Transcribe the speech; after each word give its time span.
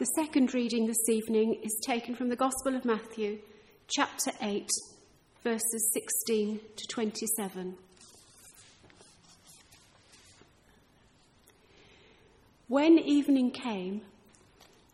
The 0.00 0.06
second 0.16 0.54
reading 0.54 0.86
this 0.86 1.10
evening 1.10 1.60
is 1.62 1.78
taken 1.84 2.14
from 2.14 2.30
the 2.30 2.34
Gospel 2.34 2.74
of 2.74 2.86
Matthew, 2.86 3.40
chapter 3.86 4.30
8, 4.40 4.66
verses 5.44 5.90
16 5.92 6.58
to 6.74 6.86
27. 6.86 7.76
When 12.68 12.98
evening 12.98 13.50
came, 13.50 14.00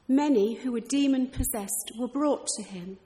many 0.09 0.55
who 0.55 0.73
were 0.73 0.81
demon 0.81 1.29
possessed 1.29 1.93
were 1.97 2.09
brought 2.09 2.49
to 2.57 2.65
him, 2.65 2.99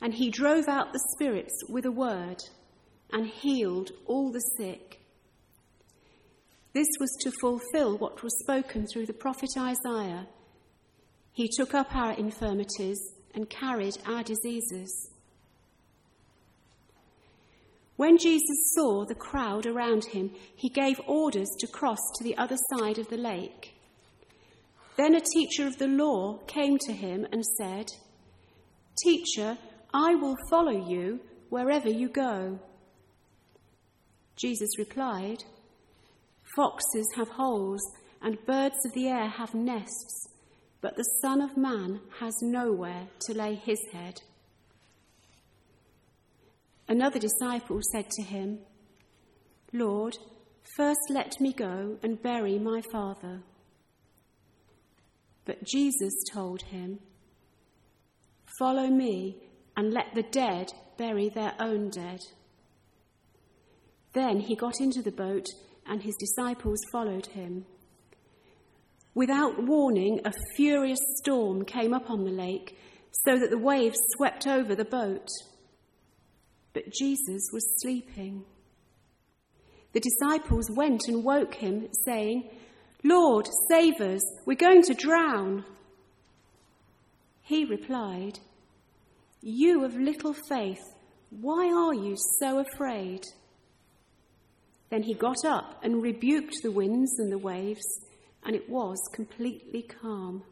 and 0.00 0.14
he 0.14 0.30
drove 0.30 0.68
out 0.68 0.94
the 0.94 1.06
spirits 1.14 1.64
with 1.68 1.84
a 1.84 1.92
word 1.92 2.38
and 3.12 3.26
healed 3.26 3.90
all 4.06 4.32
the 4.32 4.40
sick. 4.56 5.02
This 6.72 6.88
was 6.98 7.14
to 7.20 7.30
fulfill 7.42 7.98
what 7.98 8.22
was 8.22 8.40
spoken 8.40 8.86
through 8.86 9.04
the 9.04 9.12
prophet 9.12 9.50
Isaiah. 9.58 10.28
He 11.34 11.50
took 11.54 11.74
up 11.74 11.94
our 11.94 12.12
infirmities 12.12 12.98
and 13.34 13.50
carried 13.50 13.98
our 14.06 14.22
diseases. 14.22 15.10
When 17.96 18.18
Jesus 18.18 18.72
saw 18.74 19.04
the 19.04 19.14
crowd 19.14 19.66
around 19.66 20.04
him, 20.04 20.30
he 20.56 20.68
gave 20.68 21.00
orders 21.06 21.48
to 21.58 21.66
cross 21.66 21.98
to 22.16 22.24
the 22.24 22.36
other 22.36 22.56
side 22.72 22.98
of 22.98 23.08
the 23.08 23.16
lake. 23.16 23.74
Then 24.96 25.16
a 25.16 25.20
teacher 25.20 25.66
of 25.66 25.78
the 25.78 25.88
law 25.88 26.38
came 26.46 26.78
to 26.78 26.92
him 26.92 27.26
and 27.32 27.44
said, 27.58 27.86
Teacher, 29.02 29.58
I 29.92 30.14
will 30.14 30.36
follow 30.48 30.88
you 30.88 31.20
wherever 31.50 31.88
you 31.88 32.08
go. 32.08 32.60
Jesus 34.36 34.78
replied, 34.78 35.42
Foxes 36.56 37.06
have 37.16 37.28
holes, 37.28 37.82
and 38.22 38.44
birds 38.46 38.76
of 38.86 38.92
the 38.92 39.08
air 39.08 39.28
have 39.28 39.54
nests, 39.54 40.28
but 40.84 40.96
the 40.96 41.10
Son 41.22 41.40
of 41.40 41.56
Man 41.56 41.98
has 42.20 42.34
nowhere 42.42 43.08
to 43.20 43.32
lay 43.32 43.54
his 43.54 43.78
head. 43.90 44.20
Another 46.86 47.18
disciple 47.18 47.80
said 47.90 48.10
to 48.10 48.22
him, 48.22 48.58
Lord, 49.72 50.18
first 50.76 51.00
let 51.08 51.40
me 51.40 51.54
go 51.54 51.96
and 52.02 52.22
bury 52.22 52.58
my 52.58 52.82
father. 52.92 53.40
But 55.46 55.64
Jesus 55.64 56.12
told 56.30 56.60
him, 56.60 56.98
Follow 58.58 58.88
me 58.88 59.38
and 59.78 59.90
let 59.90 60.14
the 60.14 60.24
dead 60.24 60.70
bury 60.98 61.30
their 61.30 61.54
own 61.60 61.88
dead. 61.88 62.20
Then 64.12 64.38
he 64.38 64.54
got 64.54 64.82
into 64.82 65.00
the 65.00 65.12
boat 65.12 65.46
and 65.86 66.02
his 66.02 66.16
disciples 66.16 66.80
followed 66.92 67.24
him. 67.24 67.64
Without 69.14 69.62
warning, 69.62 70.20
a 70.24 70.32
furious 70.56 71.00
storm 71.22 71.64
came 71.64 71.94
up 71.94 72.10
on 72.10 72.24
the 72.24 72.30
lake 72.30 72.76
so 73.26 73.38
that 73.38 73.50
the 73.50 73.58
waves 73.58 73.98
swept 74.16 74.46
over 74.46 74.74
the 74.74 74.84
boat 74.84 75.28
but 76.74 76.92
Jesus 76.92 77.48
was 77.52 77.80
sleeping. 77.80 78.44
The 79.92 80.00
disciples 80.00 80.68
went 80.70 81.02
and 81.06 81.24
woke 81.24 81.54
him, 81.54 81.88
saying, 82.04 82.50
Lord, 83.04 83.48
save 83.70 84.00
us, 84.00 84.22
we're 84.44 84.56
going 84.56 84.82
to 84.82 84.94
drown. 84.94 85.64
He 87.42 87.64
replied, 87.64 88.40
You 89.40 89.84
of 89.84 89.94
little 89.94 90.34
faith, 90.48 90.82
why 91.30 91.70
are 91.72 91.94
you 91.94 92.16
so 92.40 92.58
afraid? 92.58 93.22
Then 94.90 95.04
he 95.04 95.14
got 95.14 95.44
up 95.44 95.80
and 95.84 96.02
rebuked 96.02 96.56
the 96.62 96.72
winds 96.72 97.18
and 97.18 97.30
the 97.30 97.38
waves, 97.38 97.86
and 98.44 98.54
it 98.54 98.68
was 98.68 98.98
completely 99.14 99.82
calm. 99.82 100.42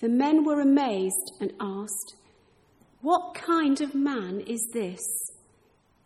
The 0.00 0.08
men 0.08 0.44
were 0.44 0.60
amazed 0.60 1.32
and 1.40 1.52
asked, 1.60 2.16
what 3.00 3.34
kind 3.34 3.80
of 3.80 3.94
man 3.94 4.40
is 4.40 4.66
this? 4.72 5.00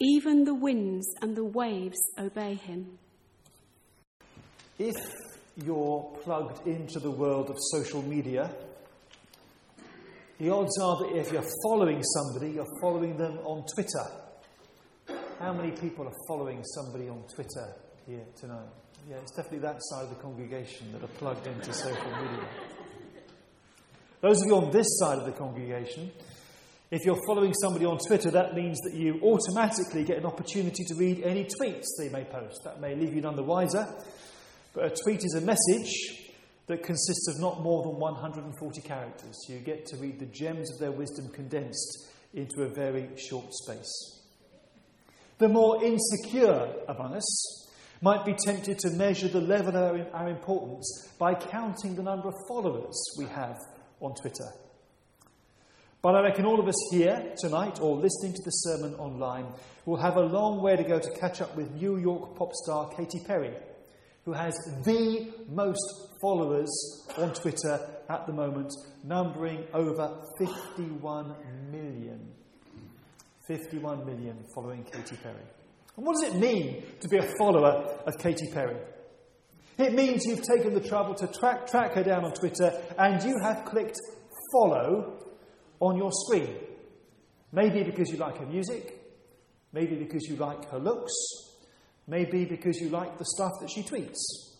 Even 0.00 0.44
the 0.44 0.54
winds 0.54 1.06
and 1.22 1.36
the 1.36 1.44
waves 1.44 1.98
obey 2.18 2.54
him. 2.54 2.98
If 4.78 4.96
you're 5.64 6.16
plugged 6.22 6.66
into 6.66 7.00
the 7.00 7.10
world 7.10 7.50
of 7.50 7.56
social 7.72 8.02
media, 8.02 8.50
the 10.38 10.50
odds 10.50 10.78
are 10.80 10.98
that 10.98 11.16
if 11.16 11.32
you're 11.32 11.50
following 11.64 12.02
somebody, 12.02 12.52
you're 12.52 12.80
following 12.80 13.16
them 13.16 13.38
on 13.38 13.64
Twitter. 13.74 15.18
How 15.40 15.52
many 15.52 15.72
people 15.72 16.06
are 16.06 16.14
following 16.28 16.62
somebody 16.64 17.08
on 17.08 17.24
Twitter 17.34 17.74
here 18.06 18.24
tonight? 18.36 18.68
Yeah, 19.06 19.16
it's 19.22 19.32
definitely 19.32 19.60
that 19.60 19.78
side 19.80 20.04
of 20.04 20.10
the 20.10 20.22
congregation 20.22 20.92
that 20.92 21.02
are 21.02 21.12
plugged 21.18 21.46
into 21.46 21.72
social 21.72 22.10
media. 22.22 22.48
Those 24.20 24.42
of 24.42 24.48
you 24.48 24.56
on 24.56 24.70
this 24.70 24.86
side 24.98 25.18
of 25.18 25.26
the 25.26 25.32
congregation, 25.32 26.10
if 26.90 27.04
you're 27.04 27.20
following 27.26 27.52
somebody 27.54 27.84
on 27.84 27.98
Twitter, 27.98 28.30
that 28.30 28.54
means 28.54 28.78
that 28.80 28.94
you 28.94 29.20
automatically 29.22 30.04
get 30.04 30.18
an 30.18 30.26
opportunity 30.26 30.84
to 30.84 30.94
read 30.94 31.22
any 31.22 31.44
tweets 31.44 31.84
they 31.98 32.08
may 32.08 32.24
post. 32.24 32.62
That 32.64 32.80
may 32.80 32.94
leave 32.94 33.14
you 33.14 33.20
none 33.20 33.36
the 33.36 33.42
wiser, 33.42 33.86
but 34.72 34.84
a 34.86 34.96
tweet 35.04 35.20
is 35.24 35.34
a 35.34 35.40
message 35.42 36.32
that 36.66 36.82
consists 36.82 37.28
of 37.28 37.40
not 37.40 37.62
more 37.62 37.82
than 37.82 37.98
140 37.98 38.80
characters. 38.82 39.36
You 39.48 39.58
get 39.58 39.86
to 39.86 39.96
read 39.96 40.18
the 40.18 40.26
gems 40.26 40.72
of 40.72 40.78
their 40.78 40.92
wisdom 40.92 41.28
condensed 41.28 42.08
into 42.34 42.62
a 42.62 42.68
very 42.68 43.08
short 43.16 43.52
space. 43.52 44.22
The 45.38 45.48
more 45.48 45.82
insecure 45.84 46.74
among 46.88 47.14
us 47.14 47.67
might 48.00 48.24
be 48.24 48.34
tempted 48.34 48.78
to 48.78 48.90
measure 48.90 49.28
the 49.28 49.40
level 49.40 49.76
of 49.76 50.06
our 50.12 50.28
importance 50.28 51.08
by 51.18 51.34
counting 51.34 51.96
the 51.96 52.02
number 52.02 52.28
of 52.28 52.34
followers 52.48 52.96
we 53.18 53.24
have 53.26 53.56
on 54.00 54.14
Twitter. 54.14 54.48
But 56.00 56.14
I 56.14 56.22
reckon 56.22 56.46
all 56.46 56.60
of 56.60 56.68
us 56.68 56.80
here 56.92 57.34
tonight 57.38 57.80
or 57.80 57.96
listening 57.96 58.32
to 58.34 58.42
the 58.44 58.50
sermon 58.50 58.94
online 58.94 59.46
will 59.84 59.96
have 59.96 60.16
a 60.16 60.22
long 60.22 60.62
way 60.62 60.76
to 60.76 60.84
go 60.84 61.00
to 61.00 61.10
catch 61.18 61.40
up 61.40 61.56
with 61.56 61.72
New 61.72 61.96
York 61.96 62.36
pop 62.36 62.52
star 62.52 62.88
Katy 62.96 63.20
Perry, 63.26 63.52
who 64.24 64.32
has 64.32 64.54
the 64.84 65.32
most 65.48 65.82
followers 66.20 66.70
on 67.16 67.34
Twitter 67.34 67.80
at 68.08 68.26
the 68.26 68.32
moment, 68.32 68.72
numbering 69.02 69.64
over 69.74 70.22
51 70.38 71.34
million. 71.72 72.20
51 73.48 74.06
million 74.06 74.44
following 74.54 74.84
Katy 74.84 75.16
Perry. 75.16 75.57
And 75.98 76.06
what 76.06 76.14
does 76.14 76.32
it 76.32 76.38
mean 76.38 76.84
to 77.00 77.08
be 77.08 77.16
a 77.16 77.28
follower 77.36 77.98
of 78.06 78.18
Katy 78.18 78.52
Perry? 78.52 78.76
It 79.78 79.94
means 79.94 80.24
you've 80.26 80.42
taken 80.42 80.72
the 80.72 80.80
trouble 80.80 81.12
to 81.16 81.26
track, 81.26 81.66
track 81.66 81.94
her 81.94 82.04
down 82.04 82.24
on 82.24 82.32
Twitter 82.34 82.70
and 82.96 83.20
you 83.24 83.34
have 83.42 83.64
clicked 83.64 83.98
follow 84.52 85.18
on 85.80 85.96
your 85.96 86.12
screen. 86.12 86.54
Maybe 87.50 87.82
because 87.82 88.10
you 88.10 88.16
like 88.16 88.38
her 88.38 88.46
music, 88.46 88.96
maybe 89.72 89.96
because 89.96 90.22
you 90.28 90.36
like 90.36 90.70
her 90.70 90.78
looks, 90.78 91.12
maybe 92.06 92.44
because 92.44 92.78
you 92.78 92.90
like 92.90 93.18
the 93.18 93.24
stuff 93.24 93.50
that 93.60 93.68
she 93.68 93.82
tweets. 93.82 94.54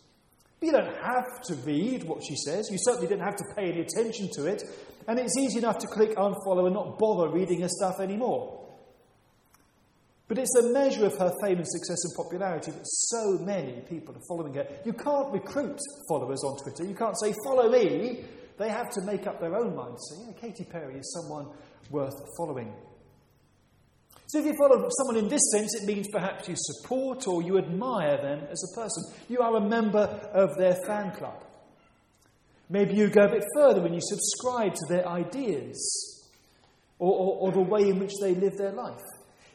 But 0.58 0.66
you 0.66 0.72
don't 0.72 0.96
have 0.96 1.40
to 1.42 1.54
read 1.64 2.02
what 2.02 2.20
she 2.28 2.34
says. 2.34 2.68
You 2.68 2.78
certainly 2.80 3.06
don't 3.06 3.24
have 3.24 3.36
to 3.36 3.44
pay 3.54 3.70
any 3.70 3.82
attention 3.82 4.28
to 4.34 4.46
it. 4.46 4.64
And 5.06 5.20
it's 5.20 5.38
easy 5.38 5.58
enough 5.58 5.78
to 5.78 5.86
click 5.86 6.16
unfollow 6.16 6.66
and 6.66 6.74
not 6.74 6.98
bother 6.98 7.28
reading 7.28 7.60
her 7.60 7.68
stuff 7.68 8.00
anymore. 8.00 8.67
But 10.28 10.36
it's 10.36 10.54
a 10.56 10.72
measure 10.74 11.06
of 11.06 11.16
her 11.16 11.32
fame 11.42 11.56
and 11.56 11.66
success 11.66 12.04
and 12.04 12.14
popularity 12.14 12.70
that 12.70 12.86
so 12.86 13.38
many 13.38 13.80
people 13.88 14.14
are 14.14 14.20
following 14.28 14.52
her. 14.54 14.66
You 14.84 14.92
can't 14.92 15.32
recruit 15.32 15.80
followers 16.06 16.44
on 16.44 16.58
Twitter. 16.58 16.84
You 16.84 16.94
can't 16.94 17.18
say, 17.18 17.32
follow 17.46 17.70
me, 17.70 18.24
they 18.58 18.68
have 18.68 18.90
to 18.90 19.00
make 19.02 19.26
up 19.26 19.40
their 19.40 19.56
own 19.56 19.74
minds. 19.74 20.06
So, 20.10 20.26
yeah, 20.26 20.38
Katy 20.38 20.64
Perry 20.64 20.98
is 20.98 21.12
someone 21.14 21.46
worth 21.90 22.14
following. 22.36 22.74
So, 24.26 24.40
if 24.40 24.44
you 24.44 24.54
follow 24.58 24.86
someone 24.98 25.16
in 25.16 25.28
this 25.28 25.50
sense, 25.50 25.74
it 25.74 25.86
means 25.86 26.08
perhaps 26.12 26.46
you 26.46 26.54
support 26.58 27.26
or 27.26 27.42
you 27.42 27.56
admire 27.56 28.18
them 28.20 28.46
as 28.50 28.62
a 28.70 28.78
person. 28.78 29.04
You 29.30 29.38
are 29.38 29.56
a 29.56 29.66
member 29.66 30.00
of 30.34 30.58
their 30.58 30.76
fan 30.86 31.12
club. 31.12 31.42
Maybe 32.68 32.94
you 32.94 33.08
go 33.08 33.22
a 33.22 33.30
bit 33.30 33.44
further 33.54 33.80
when 33.80 33.94
you 33.94 34.00
subscribe 34.02 34.74
to 34.74 34.86
their 34.90 35.08
ideas 35.08 36.28
or, 36.98 37.10
or, 37.10 37.48
or 37.48 37.52
the 37.52 37.62
way 37.62 37.88
in 37.88 37.98
which 37.98 38.12
they 38.20 38.34
live 38.34 38.58
their 38.58 38.72
life. 38.72 39.00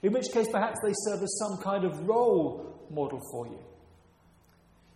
In 0.04 0.12
which 0.12 0.32
case, 0.34 0.48
perhaps 0.52 0.80
they 0.84 0.94
serve 0.94 1.24
as 1.24 1.40
some 1.40 1.58
kind 1.64 1.86
of 1.86 2.08
role 2.08 2.86
model 2.92 3.22
for 3.32 3.48
you. 3.48 3.60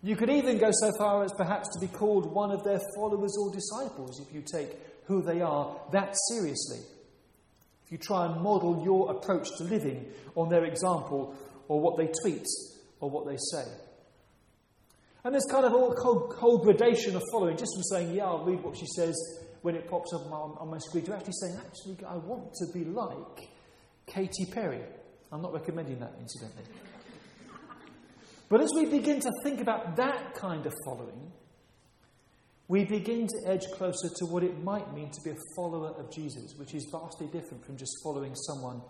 You 0.02 0.14
could 0.14 0.30
even 0.30 0.58
go 0.58 0.70
so 0.70 0.92
far 0.96 1.24
as 1.24 1.32
perhaps 1.32 1.68
to 1.72 1.80
be 1.80 1.88
called 1.88 2.32
one 2.32 2.52
of 2.52 2.62
their 2.62 2.78
followers 2.94 3.34
or 3.36 3.52
disciples 3.52 4.20
if 4.20 4.32
you 4.32 4.42
take 4.42 4.76
who 5.06 5.22
they 5.22 5.40
are 5.40 5.74
that 5.92 6.14
seriously. 6.28 6.78
If 7.84 7.92
you 7.92 7.98
try 7.98 8.26
and 8.26 8.40
model 8.42 8.82
your 8.84 9.10
approach 9.10 9.48
to 9.56 9.64
living 9.64 10.06
on 10.36 10.50
their 10.50 10.64
example 10.64 11.34
or 11.66 11.80
what 11.80 11.96
they 11.96 12.08
tweet 12.22 12.46
or 13.00 13.10
what 13.10 13.26
they 13.26 13.38
say. 13.52 13.64
And 15.24 15.34
there's 15.34 15.46
kind 15.50 15.64
of 15.64 15.72
a 15.72 15.76
whole, 15.76 16.58
gradation 16.58 17.16
of 17.16 17.22
following, 17.32 17.56
just 17.56 17.72
from 17.74 17.82
saying, 17.82 18.14
yeah, 18.14 18.26
I'll 18.26 18.44
read 18.44 18.62
what 18.62 18.76
she 18.76 18.86
says 18.94 19.16
when 19.62 19.74
it 19.74 19.88
pops 19.88 20.12
up 20.12 20.30
on, 20.30 20.56
on 20.60 20.70
my 20.70 20.78
screen, 20.78 21.04
to 21.06 21.16
actually 21.16 21.32
saying, 21.40 21.58
actually, 21.66 22.06
I 22.06 22.16
want 22.16 22.52
to 22.54 22.72
be 22.72 22.84
like 22.84 23.48
Katy 24.08 24.46
Perry. 24.46 24.80
I'm 25.30 25.42
not 25.42 25.52
recommending 25.52 25.98
that, 26.00 26.14
incidentally. 26.20 26.64
But 28.48 28.62
as 28.62 28.70
we 28.74 28.86
begin 28.86 29.20
to 29.20 29.30
think 29.44 29.60
about 29.60 29.96
that 29.96 30.34
kind 30.34 30.64
of 30.64 30.72
following, 30.84 31.32
we 32.66 32.84
begin 32.84 33.26
to 33.26 33.50
edge 33.50 33.64
closer 33.74 34.08
to 34.16 34.26
what 34.26 34.42
it 34.42 34.62
might 34.62 34.94
mean 34.94 35.10
to 35.10 35.20
be 35.22 35.30
a 35.30 35.36
follower 35.56 35.90
of 35.98 36.10
Jesus, 36.10 36.54
which 36.56 36.74
is 36.74 36.86
vastly 36.90 37.26
different 37.26 37.64
from 37.64 37.76
just 37.76 37.92
following 38.02 38.34
someone 38.34 38.82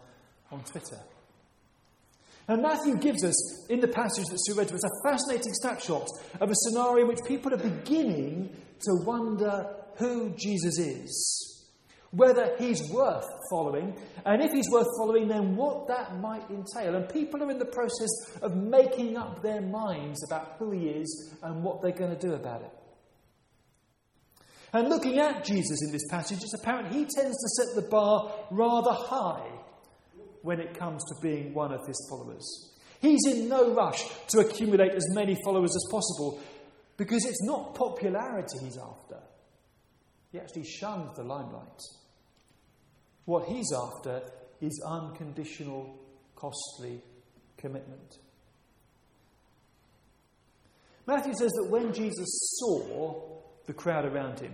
on 0.50 0.62
Twitter. 0.64 0.98
And 2.48 2.62
Matthew 2.62 2.96
gives 2.96 3.24
us, 3.24 3.68
in 3.68 3.80
the 3.80 3.88
passage 3.88 4.24
that 4.30 4.38
Sue 4.40 4.54
read 4.54 4.68
to 4.68 4.74
us, 4.74 4.84
a 4.84 5.10
fascinating 5.10 5.52
snapshot 5.54 6.08
of 6.40 6.50
a 6.50 6.54
scenario 6.54 7.02
in 7.02 7.08
which 7.08 7.24
people 7.26 7.52
are 7.52 7.58
beginning 7.58 8.56
to 8.80 9.04
wonder 9.04 9.76
who 9.96 10.30
Jesus 10.36 10.78
is, 10.78 11.57
whether 12.10 12.54
he's 12.58 12.82
worth 12.90 13.26
following, 13.50 13.94
and 14.24 14.42
if 14.42 14.50
he's 14.52 14.68
worth 14.70 14.86
following, 14.98 15.28
then 15.28 15.56
what 15.56 15.88
that 15.88 16.18
might 16.18 16.48
entail. 16.50 16.94
And 16.94 17.08
people 17.08 17.42
are 17.42 17.50
in 17.50 17.58
the 17.58 17.66
process 17.66 18.08
of 18.40 18.56
making 18.56 19.16
up 19.16 19.42
their 19.42 19.60
minds 19.60 20.24
about 20.24 20.56
who 20.58 20.70
he 20.70 20.88
is 20.88 21.34
and 21.42 21.62
what 21.62 21.82
they're 21.82 21.92
going 21.92 22.16
to 22.16 22.26
do 22.26 22.34
about 22.34 22.62
it. 22.62 22.70
And 24.72 24.88
looking 24.88 25.18
at 25.18 25.44
Jesus 25.44 25.82
in 25.82 25.92
this 25.92 26.06
passage, 26.10 26.42
it's 26.42 26.54
apparent 26.54 26.92
he 26.92 27.04
tends 27.04 27.36
to 27.36 27.64
set 27.64 27.74
the 27.74 27.88
bar 27.88 28.32
rather 28.50 28.92
high 28.92 29.48
when 30.42 30.60
it 30.60 30.78
comes 30.78 31.02
to 31.04 31.14
being 31.22 31.54
one 31.54 31.72
of 31.72 31.86
his 31.86 32.06
followers. 32.10 32.74
He's 33.00 33.20
in 33.26 33.48
no 33.48 33.74
rush 33.74 34.02
to 34.28 34.40
accumulate 34.40 34.92
as 34.92 35.06
many 35.10 35.36
followers 35.44 35.74
as 35.74 35.84
possible 35.90 36.40
because 36.96 37.24
it's 37.24 37.42
not 37.42 37.74
popularity 37.74 38.58
he's 38.62 38.76
after. 38.76 39.20
He 40.32 40.38
actually 40.38 40.64
shuns 40.64 41.16
the 41.16 41.22
limelight. 41.22 41.80
What 43.24 43.48
he's 43.48 43.72
after 43.72 44.22
is 44.60 44.82
unconditional, 44.86 45.98
costly 46.34 47.00
commitment. 47.56 48.16
Matthew 51.06 51.32
says 51.34 51.50
that 51.52 51.70
when 51.70 51.92
Jesus 51.92 52.58
saw 52.58 53.40
the 53.66 53.72
crowd 53.72 54.04
around 54.04 54.40
him, 54.40 54.52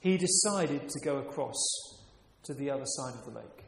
he 0.00 0.16
decided 0.16 0.88
to 0.88 1.00
go 1.04 1.18
across 1.18 1.54
to 2.44 2.54
the 2.54 2.70
other 2.70 2.84
side 2.84 3.14
of 3.14 3.24
the 3.24 3.38
lake. 3.38 3.64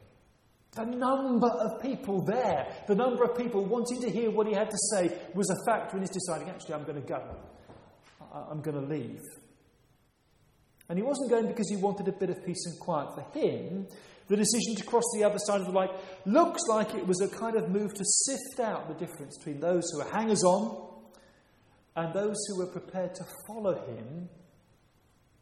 The 0.75 0.85
number 0.85 1.47
of 1.47 1.81
people 1.81 2.23
there, 2.23 2.67
the 2.87 2.93
number 2.93 3.23
of 3.23 3.37
people 3.37 3.65
wanting 3.65 4.01
to 4.01 4.09
hear 4.09 4.29
what 4.29 4.47
he 4.47 4.53
had 4.53 4.69
to 4.69 4.77
say, 4.91 5.17
was 5.33 5.49
a 5.49 5.71
factor 5.71 5.95
in 5.97 6.01
his 6.01 6.11
deciding, 6.11 6.49
actually, 6.49 6.75
I'm 6.75 6.83
going 6.83 7.01
to 7.01 7.07
go. 7.07 7.23
I'm 8.33 8.61
going 8.61 8.79
to 8.79 8.93
leave. 8.93 9.21
And 10.89 10.97
he 10.97 11.03
wasn't 11.03 11.29
going 11.29 11.47
because 11.47 11.69
he 11.69 11.75
wanted 11.75 12.07
a 12.07 12.13
bit 12.13 12.29
of 12.29 12.45
peace 12.45 12.65
and 12.65 12.79
quiet. 12.79 13.09
For 13.13 13.39
him, 13.39 13.87
the 14.27 14.37
decision 14.37 14.75
to 14.75 14.83
cross 14.83 15.03
the 15.15 15.23
other 15.23 15.39
side 15.39 15.61
of 15.61 15.67
the 15.67 15.77
lake 15.77 15.91
looks 16.25 16.61
like 16.67 16.93
it 16.93 17.05
was 17.05 17.21
a 17.21 17.27
kind 17.27 17.55
of 17.55 17.69
move 17.69 17.93
to 17.93 18.03
sift 18.03 18.59
out 18.59 18.87
the 18.87 19.05
difference 19.05 19.37
between 19.37 19.59
those 19.59 19.89
who 19.91 19.99
were 19.99 20.11
hangers 20.11 20.43
on 20.43 20.87
and 21.95 22.13
those 22.13 22.37
who 22.47 22.59
were 22.59 22.71
prepared 22.71 23.15
to 23.15 23.25
follow 23.47 23.73
him 23.85 24.29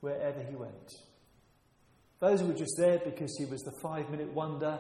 wherever 0.02 0.42
he 0.44 0.56
went. 0.56 0.92
Those 2.20 2.42
who 2.42 2.48
were 2.48 2.54
just 2.54 2.76
there 2.78 3.00
because 3.04 3.36
he 3.38 3.46
was 3.46 3.62
the 3.62 3.78
five 3.82 4.10
minute 4.10 4.32
wonder, 4.34 4.80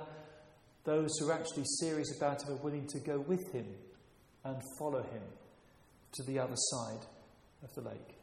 those 0.83 1.17
who 1.19 1.29
are 1.29 1.33
actually 1.33 1.65
serious 1.79 2.15
about 2.15 2.43
him 2.43 2.53
are 2.53 2.63
willing 2.63 2.87
to 2.87 2.99
go 2.99 3.19
with 3.19 3.51
him 3.51 3.65
and 4.43 4.61
follow 4.79 5.01
him 5.01 5.23
to 6.13 6.23
the 6.23 6.39
other 6.39 6.55
side 6.55 7.05
of 7.63 7.73
the 7.73 7.81
lake. 7.81 8.14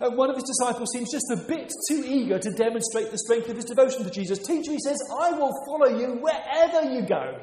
And 0.00 0.16
one 0.16 0.28
of 0.28 0.36
his 0.36 0.44
disciples 0.44 0.90
seems 0.92 1.10
just 1.10 1.30
a 1.30 1.36
bit 1.48 1.72
too 1.88 2.04
eager 2.06 2.38
to 2.38 2.50
demonstrate 2.52 3.10
the 3.10 3.18
strength 3.18 3.48
of 3.48 3.56
his 3.56 3.64
devotion 3.64 4.04
to 4.04 4.10
Jesus. 4.10 4.38
Teacher, 4.40 4.72
he 4.72 4.78
says, 4.78 4.98
I 5.18 5.30
will 5.32 5.52
follow 5.66 5.98
you 5.98 6.18
wherever 6.20 6.82
you 6.92 7.02
go. 7.06 7.40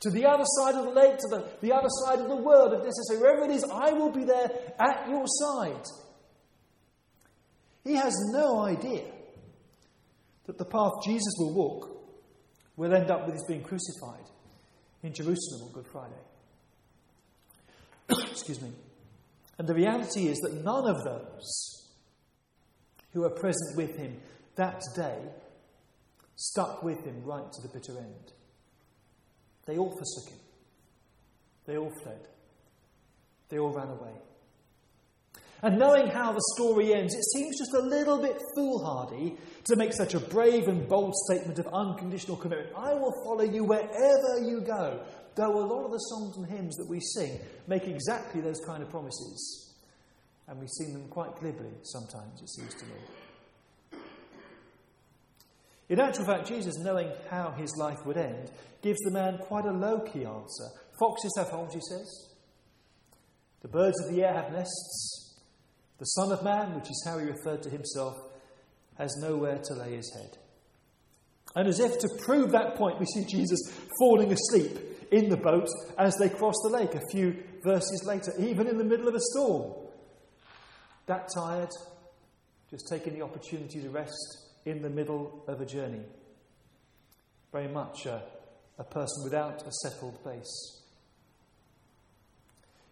To 0.00 0.10
the 0.10 0.26
other 0.26 0.44
side 0.44 0.74
of 0.74 0.84
the 0.84 0.90
lake, 0.90 1.18
to 1.18 1.28
the, 1.28 1.48
the 1.60 1.72
other 1.72 1.88
side 2.04 2.20
of 2.20 2.28
the 2.28 2.36
world, 2.36 2.72
if 2.74 2.84
necessary. 2.84 3.20
Wherever 3.20 3.50
it 3.50 3.50
is, 3.50 3.64
I 3.72 3.92
will 3.92 4.12
be 4.12 4.24
there 4.24 4.50
at 4.78 5.08
your 5.08 5.24
side. 5.26 5.84
He 7.84 7.94
has 7.94 8.14
no 8.32 8.60
idea 8.60 9.04
that 10.46 10.58
the 10.58 10.64
path 10.64 10.92
Jesus 11.04 11.34
will 11.38 11.54
walk 11.54 11.90
will 12.76 12.94
end 12.94 13.10
up 13.10 13.24
with 13.24 13.34
his 13.34 13.44
being 13.48 13.62
crucified 13.62 14.24
in 15.02 15.12
Jerusalem 15.12 15.62
on 15.66 15.72
Good 15.72 15.86
Friday. 15.90 16.14
Excuse 18.30 18.60
me. 18.60 18.70
And 19.58 19.66
the 19.66 19.74
reality 19.74 20.28
is 20.28 20.38
that 20.38 20.54
none 20.64 20.86
of 20.86 21.02
those 21.02 21.77
who 23.12 23.20
were 23.20 23.30
present 23.30 23.76
with 23.76 23.96
him 23.96 24.16
that 24.56 24.82
day 24.94 25.18
stuck 26.36 26.82
with 26.82 27.04
him 27.04 27.22
right 27.24 27.50
to 27.52 27.62
the 27.62 27.68
bitter 27.68 27.96
end. 27.98 28.32
They 29.66 29.78
all 29.78 29.90
forsook 29.90 30.32
him. 30.32 30.40
They 31.66 31.76
all 31.76 31.92
fled. 32.02 32.26
They 33.48 33.58
all 33.58 33.72
ran 33.72 33.88
away. 33.88 34.14
And 35.62 35.78
knowing 35.78 36.06
how 36.06 36.32
the 36.32 36.42
story 36.56 36.94
ends, 36.94 37.14
it 37.14 37.24
seems 37.34 37.58
just 37.58 37.74
a 37.74 37.80
little 37.80 38.22
bit 38.22 38.40
foolhardy 38.54 39.36
to 39.64 39.76
make 39.76 39.92
such 39.92 40.14
a 40.14 40.20
brave 40.20 40.68
and 40.68 40.88
bold 40.88 41.14
statement 41.26 41.58
of 41.58 41.66
unconditional 41.68 42.36
commitment. 42.36 42.72
I 42.76 42.94
will 42.94 43.12
follow 43.24 43.42
you 43.42 43.64
wherever 43.64 44.40
you 44.40 44.60
go. 44.60 45.04
Though 45.34 45.58
a 45.58 45.66
lot 45.66 45.84
of 45.84 45.90
the 45.90 45.98
songs 45.98 46.36
and 46.36 46.46
hymns 46.46 46.76
that 46.76 46.88
we 46.88 47.00
sing 47.00 47.40
make 47.66 47.86
exactly 47.86 48.40
those 48.40 48.60
kind 48.66 48.82
of 48.82 48.90
promises. 48.90 49.67
And 50.48 50.58
we 50.58 50.66
sing 50.66 50.94
them 50.94 51.08
quite 51.08 51.38
glibly 51.38 51.72
sometimes, 51.82 52.40
it 52.40 52.48
seems 52.48 52.74
to 52.74 52.86
me. 52.86 54.00
In 55.90 56.00
actual 56.00 56.24
fact, 56.24 56.48
Jesus, 56.48 56.78
knowing 56.78 57.10
how 57.30 57.50
his 57.52 57.74
life 57.78 57.98
would 58.04 58.16
end, 58.16 58.50
gives 58.82 58.98
the 59.00 59.10
man 59.10 59.38
quite 59.38 59.64
a 59.64 59.72
low 59.72 60.00
key 60.00 60.24
answer. 60.24 60.68
Foxes 60.98 61.32
have 61.38 61.48
holes, 61.48 61.74
he 61.74 61.80
says. 61.80 62.28
The 63.60 63.68
birds 63.68 63.96
of 64.04 64.14
the 64.14 64.22
air 64.22 64.34
have 64.34 64.52
nests. 64.52 65.40
The 65.98 66.04
Son 66.04 66.32
of 66.32 66.44
Man, 66.44 66.74
which 66.74 66.90
is 66.90 67.04
how 67.06 67.18
he 67.18 67.26
referred 67.26 67.62
to 67.62 67.70
himself, 67.70 68.16
has 68.98 69.16
nowhere 69.20 69.58
to 69.64 69.74
lay 69.74 69.96
his 69.96 70.12
head. 70.14 70.38
And 71.56 71.66
as 71.66 71.80
if 71.80 71.98
to 71.98 72.08
prove 72.20 72.52
that 72.52 72.76
point, 72.76 73.00
we 73.00 73.06
see 73.06 73.24
Jesus 73.24 73.60
falling 73.98 74.32
asleep 74.32 74.78
in 75.10 75.28
the 75.28 75.36
boat 75.36 75.68
as 75.98 76.14
they 76.16 76.28
cross 76.28 76.54
the 76.62 76.70
lake 76.70 76.94
a 76.94 77.00
few 77.10 77.36
verses 77.64 78.04
later, 78.06 78.32
even 78.38 78.66
in 78.66 78.76
the 78.76 78.84
middle 78.84 79.08
of 79.08 79.14
a 79.14 79.20
storm. 79.20 79.87
That 81.08 81.28
tired, 81.34 81.70
just 82.70 82.86
taking 82.88 83.14
the 83.14 83.22
opportunity 83.22 83.80
to 83.80 83.90
rest 83.90 84.44
in 84.64 84.82
the 84.82 84.90
middle 84.90 85.44
of 85.48 85.60
a 85.60 85.66
journey. 85.66 86.04
Very 87.50 87.68
much 87.68 88.06
a, 88.06 88.22
a 88.78 88.84
person 88.84 89.24
without 89.24 89.66
a 89.66 89.72
settled 89.82 90.22
base. 90.24 90.82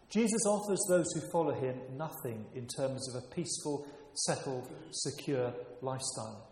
Jesus 0.08 0.46
offers 0.46 0.84
those 0.88 1.06
who 1.12 1.30
follow 1.30 1.52
him 1.52 1.78
nothing 1.96 2.46
in 2.54 2.66
terms 2.66 3.08
of 3.08 3.22
a 3.22 3.34
peaceful, 3.34 3.86
settled, 4.14 4.68
secure 4.90 5.52
lifestyle. 5.80 6.48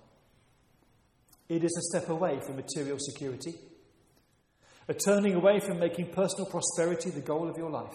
It 1.48 1.64
is 1.64 1.76
a 1.76 1.98
step 1.98 2.08
away 2.08 2.40
from 2.46 2.56
material 2.56 2.98
security 3.00 3.54
a 4.88 4.94
turning 4.94 5.34
away 5.34 5.60
from 5.60 5.78
making 5.78 6.06
personal 6.12 6.46
prosperity 6.46 7.10
the 7.10 7.20
goal 7.20 7.48
of 7.48 7.56
your 7.56 7.70
life. 7.70 7.92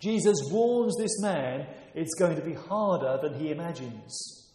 Jesus 0.00 0.36
warns 0.50 0.96
this 0.96 1.20
man 1.20 1.66
it's 1.94 2.14
going 2.18 2.36
to 2.36 2.42
be 2.42 2.54
harder 2.54 3.18
than 3.22 3.38
he 3.38 3.50
imagines. 3.50 4.50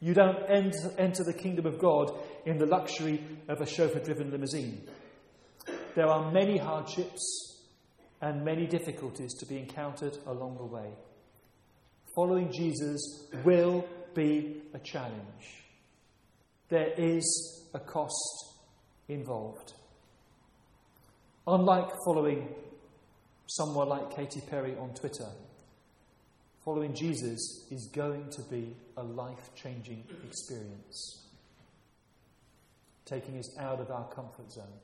You 0.00 0.14
don't 0.14 0.38
enter 0.48 1.24
the 1.24 1.32
kingdom 1.32 1.66
of 1.66 1.78
God 1.78 2.12
in 2.44 2.58
the 2.58 2.66
luxury 2.66 3.24
of 3.48 3.60
a 3.60 3.66
chauffeur 3.66 4.00
driven 4.00 4.30
limousine. 4.30 4.88
There 5.94 6.08
are 6.08 6.32
many 6.32 6.58
hardships 6.58 7.60
and 8.20 8.44
many 8.44 8.66
difficulties 8.66 9.34
to 9.34 9.46
be 9.46 9.58
encountered 9.58 10.16
along 10.26 10.56
the 10.56 10.64
way. 10.64 10.90
Following 12.14 12.52
Jesus 12.52 13.28
will 13.44 13.84
be 14.14 14.62
a 14.74 14.78
challenge. 14.78 15.64
There 16.68 16.92
is 16.96 17.68
a 17.74 17.78
cost 17.78 18.56
involved. 19.08 19.72
Unlike 21.46 21.90
following 22.04 22.48
someone 23.56 23.88
like 23.88 24.14
Katy 24.14 24.40
Perry 24.48 24.74
on 24.78 24.94
Twitter, 24.94 25.28
following 26.64 26.94
Jesus 26.94 27.66
is 27.70 27.90
going 27.94 28.30
to 28.30 28.42
be 28.42 28.74
a 28.96 29.02
life 29.02 29.50
changing 29.54 30.04
experience, 30.24 31.26
taking 33.04 33.38
us 33.38 33.58
out 33.58 33.80
of 33.80 33.90
our 33.90 34.08
comfort 34.08 34.50
zone. 34.50 34.78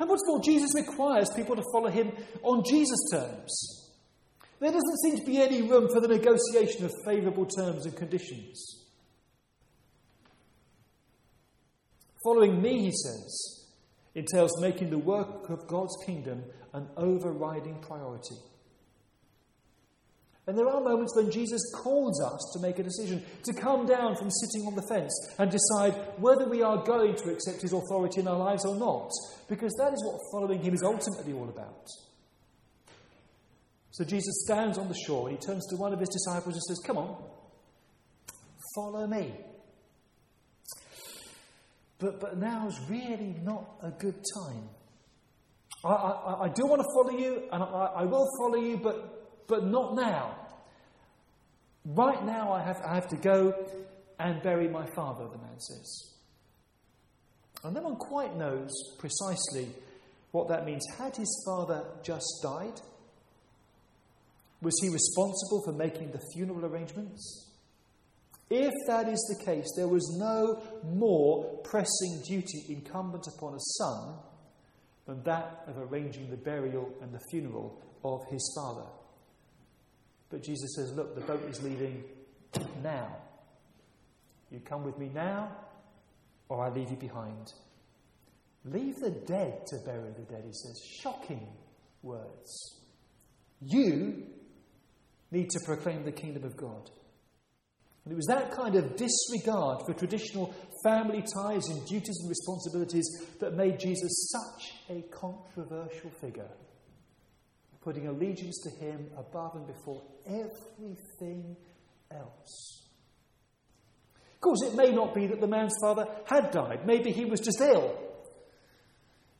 And 0.00 0.08
what's 0.08 0.22
more, 0.26 0.40
Jesus 0.42 0.70
requires 0.74 1.28
people 1.34 1.56
to 1.56 1.64
follow 1.72 1.90
him 1.90 2.12
on 2.42 2.62
Jesus' 2.68 3.10
terms. 3.12 3.90
There 4.60 4.72
doesn't 4.72 4.98
seem 5.02 5.18
to 5.18 5.24
be 5.24 5.38
any 5.38 5.62
room 5.62 5.88
for 5.92 6.00
the 6.00 6.08
negotiation 6.08 6.84
of 6.84 6.92
favourable 7.04 7.46
terms 7.46 7.84
and 7.84 7.96
conditions. 7.96 8.84
Following 12.24 12.60
me, 12.60 12.82
he 12.82 12.90
says, 12.90 13.57
entails 14.18 14.60
making 14.60 14.90
the 14.90 14.98
work 14.98 15.48
of 15.48 15.66
God's 15.66 15.96
kingdom 16.04 16.44
an 16.72 16.88
overriding 16.96 17.80
priority. 17.80 18.36
And 20.46 20.56
there 20.56 20.66
are 20.66 20.80
moments 20.80 21.14
when 21.14 21.30
Jesus 21.30 21.60
calls 21.74 22.22
us 22.22 22.40
to 22.54 22.66
make 22.66 22.78
a 22.78 22.82
decision, 22.82 23.22
to 23.44 23.52
come 23.52 23.84
down 23.84 24.16
from 24.16 24.30
sitting 24.30 24.66
on 24.66 24.74
the 24.74 24.86
fence 24.88 25.12
and 25.38 25.50
decide 25.50 25.92
whether 26.16 26.48
we 26.48 26.62
are 26.62 26.82
going 26.84 27.14
to 27.16 27.30
accept 27.30 27.60
his 27.60 27.74
authority 27.74 28.22
in 28.22 28.28
our 28.28 28.38
lives 28.38 28.64
or 28.64 28.74
not, 28.74 29.10
because 29.46 29.74
that 29.74 29.92
is 29.92 30.02
what 30.02 30.18
following 30.32 30.62
him 30.62 30.72
is 30.72 30.82
ultimately 30.82 31.34
all 31.34 31.50
about. 31.50 31.86
So 33.90 34.04
Jesus 34.04 34.44
stands 34.46 34.78
on 34.78 34.88
the 34.88 34.96
shore 35.06 35.28
and 35.28 35.36
he 35.36 35.46
turns 35.46 35.66
to 35.66 35.76
one 35.76 35.92
of 35.92 36.00
his 36.00 36.08
disciples 36.08 36.54
and 36.54 36.62
says, 36.62 36.78
Come 36.86 36.96
on, 36.96 37.22
follow 38.74 39.06
me. 39.06 39.34
But, 41.98 42.20
but 42.20 42.38
now's 42.38 42.78
really 42.88 43.34
not 43.42 43.78
a 43.82 43.90
good 43.90 44.24
time. 44.34 44.68
I, 45.84 45.88
I, 45.88 46.44
I 46.44 46.48
do 46.48 46.66
want 46.66 46.82
to 46.82 46.88
follow 46.94 47.18
you, 47.18 47.42
and 47.52 47.62
I, 47.62 47.92
I 47.96 48.04
will 48.04 48.26
follow 48.38 48.62
you, 48.62 48.76
but, 48.76 49.46
but 49.46 49.64
not 49.66 49.94
now. 49.94 50.36
Right 51.84 52.24
now, 52.24 52.52
I 52.52 52.62
have, 52.62 52.80
I 52.86 52.94
have 52.94 53.08
to 53.08 53.16
go 53.16 53.54
and 54.18 54.42
bury 54.42 54.68
my 54.68 54.86
father, 54.94 55.24
the 55.24 55.38
man 55.38 55.58
says. 55.58 56.14
And 57.64 57.74
no 57.74 57.82
one 57.82 57.96
quite 57.96 58.36
knows 58.36 58.70
precisely 58.98 59.68
what 60.30 60.48
that 60.48 60.64
means. 60.64 60.84
Had 60.98 61.16
his 61.16 61.44
father 61.46 61.84
just 62.02 62.40
died? 62.42 62.80
Was 64.60 64.74
he 64.82 64.88
responsible 64.88 65.62
for 65.64 65.72
making 65.72 66.10
the 66.10 66.20
funeral 66.34 66.64
arrangements? 66.64 67.47
If 68.50 68.72
that 68.86 69.08
is 69.08 69.36
the 69.36 69.44
case, 69.44 69.66
there 69.76 69.88
was 69.88 70.16
no 70.18 70.62
more 70.84 71.58
pressing 71.64 72.22
duty 72.26 72.64
incumbent 72.68 73.26
upon 73.36 73.54
a 73.54 73.60
son 73.60 74.14
than 75.06 75.22
that 75.24 75.64
of 75.66 75.76
arranging 75.78 76.30
the 76.30 76.36
burial 76.36 76.90
and 77.02 77.12
the 77.12 77.20
funeral 77.30 77.82
of 78.04 78.20
his 78.30 78.52
father. 78.56 78.88
But 80.30 80.42
Jesus 80.42 80.74
says, 80.76 80.92
Look, 80.92 81.14
the 81.14 81.22
boat 81.22 81.42
is 81.48 81.62
leaving 81.62 82.04
now. 82.82 83.16
You 84.50 84.60
come 84.60 84.84
with 84.84 84.98
me 84.98 85.10
now, 85.12 85.52
or 86.48 86.64
I 86.64 86.70
leave 86.70 86.90
you 86.90 86.96
behind. 86.96 87.52
Leave 88.64 88.96
the 88.96 89.10
dead 89.10 89.66
to 89.66 89.76
bury 89.84 90.10
the 90.12 90.22
dead, 90.22 90.44
he 90.44 90.52
says. 90.52 90.80
Shocking 91.00 91.48
words. 92.02 92.80
You 93.60 94.24
need 95.30 95.50
to 95.50 95.60
proclaim 95.64 96.04
the 96.04 96.12
kingdom 96.12 96.44
of 96.44 96.56
God. 96.56 96.90
And 98.08 98.14
it 98.14 98.16
was 98.16 98.26
that 98.28 98.50
kind 98.52 98.74
of 98.74 98.96
disregard 98.96 99.82
for 99.84 99.92
traditional 99.92 100.54
family 100.82 101.20
ties 101.20 101.68
and 101.68 101.86
duties 101.86 102.18
and 102.22 102.30
responsibilities 102.30 103.06
that 103.38 103.52
made 103.52 103.78
Jesus 103.78 104.32
such 104.32 104.72
a 104.88 105.02
controversial 105.10 106.08
figure, 106.18 106.48
putting 107.82 108.06
allegiance 108.06 108.62
to 108.62 108.70
him 108.82 109.10
above 109.14 109.56
and 109.56 109.66
before 109.66 110.02
everything 110.26 111.54
else. 112.10 112.88
Of 114.36 114.40
course, 114.40 114.62
it 114.62 114.74
may 114.74 114.90
not 114.90 115.14
be 115.14 115.26
that 115.26 115.42
the 115.42 115.46
man's 115.46 115.76
father 115.78 116.06
had 116.24 116.50
died. 116.50 116.86
Maybe 116.86 117.12
he 117.12 117.26
was 117.26 117.40
just 117.40 117.60
ill 117.60 117.94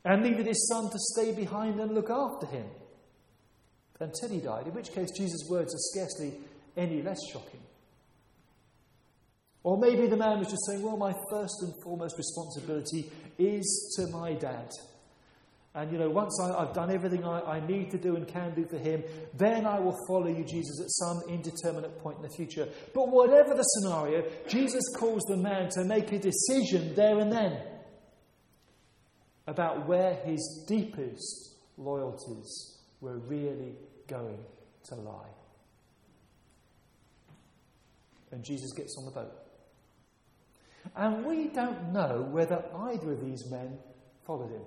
and 0.05 0.23
needed 0.23 0.47
his 0.47 0.69
son 0.69 0.91
to 0.91 0.99
stay 0.99 1.35
behind 1.35 1.81
and 1.81 1.95
look 1.95 2.11
after 2.11 2.47
him 2.55 2.67
until 3.99 4.29
he 4.29 4.41
died, 4.41 4.67
in 4.67 4.75
which 4.75 4.93
case 4.93 5.09
Jesus' 5.17 5.49
words 5.49 5.75
are 5.75 5.79
scarcely 5.79 6.39
any 6.77 7.01
less 7.01 7.19
shocking. 7.33 7.63
Or 9.63 9.77
maybe 9.77 10.07
the 10.07 10.17
man 10.17 10.39
was 10.39 10.49
just 10.49 10.65
saying, 10.67 10.83
Well, 10.83 10.97
my 10.97 11.15
first 11.31 11.63
and 11.63 11.73
foremost 11.83 12.17
responsibility 12.17 13.11
is 13.39 13.97
to 13.97 14.07
my 14.09 14.35
dad. 14.35 14.71
And, 15.75 15.93
you 15.93 15.99
know, 15.99 16.09
once 16.11 16.41
I, 16.41 16.65
have 16.65 16.73
done 16.73 16.91
everything 16.91 17.25
I, 17.25 17.41
I, 17.41 17.67
need 17.67 17.91
to 17.93 17.99
do 17.99 18.17
and 18.17 18.27
can 18.27 18.53
do 18.55 18.67
for 18.67 18.79
him, 18.79 19.05
then 19.35 19.65
I 19.67 19.79
will 19.79 19.97
follow 20.09 20.27
you, 20.27 20.43
Jesus, 20.43 20.81
at 20.81 20.91
some 20.91 21.23
indeterminate 21.29 21.99
point 22.01 22.17
in 22.17 22.23
the 22.23 22.31
future. 22.31 22.67
But 22.95 23.09
whatever 23.11 23.55
the 23.55 23.63
scenario, 23.63 24.25
Jesus 24.49 24.83
calls 24.97 25.23
the 25.29 25.37
man 25.37 25.69
to 25.75 25.85
make 25.85 26.11
a 26.11 26.19
decision 26.19 26.95
there 26.97 27.19
and 27.19 27.31
then 27.31 27.61
about 29.47 29.87
where 29.87 30.15
his 30.25 30.65
deepest 30.67 31.55
loyalties 31.77 32.79
were 33.01 33.19
really 33.19 33.77
going 34.09 34.39
to 34.89 34.95
lie. 34.97 35.31
And 38.33 38.45
Jesus 38.45 38.73
gets 38.73 38.97
on 38.99 39.05
the 39.05 39.11
boat. 39.13 39.48
And 40.97 41.25
we 41.25 41.49
don't 41.49 41.93
know 41.93 42.27
whether 42.31 42.65
either 42.75 43.13
of 43.13 43.25
these 43.25 43.51
men 43.51 43.79
followed 44.27 44.51
him. 44.51 44.63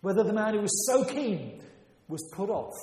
Whether 0.00 0.22
the 0.22 0.32
man 0.32 0.54
who 0.54 0.60
was 0.60 0.86
so 0.86 1.04
keen 1.04 1.60
was 2.08 2.22
put 2.32 2.50
off 2.50 2.74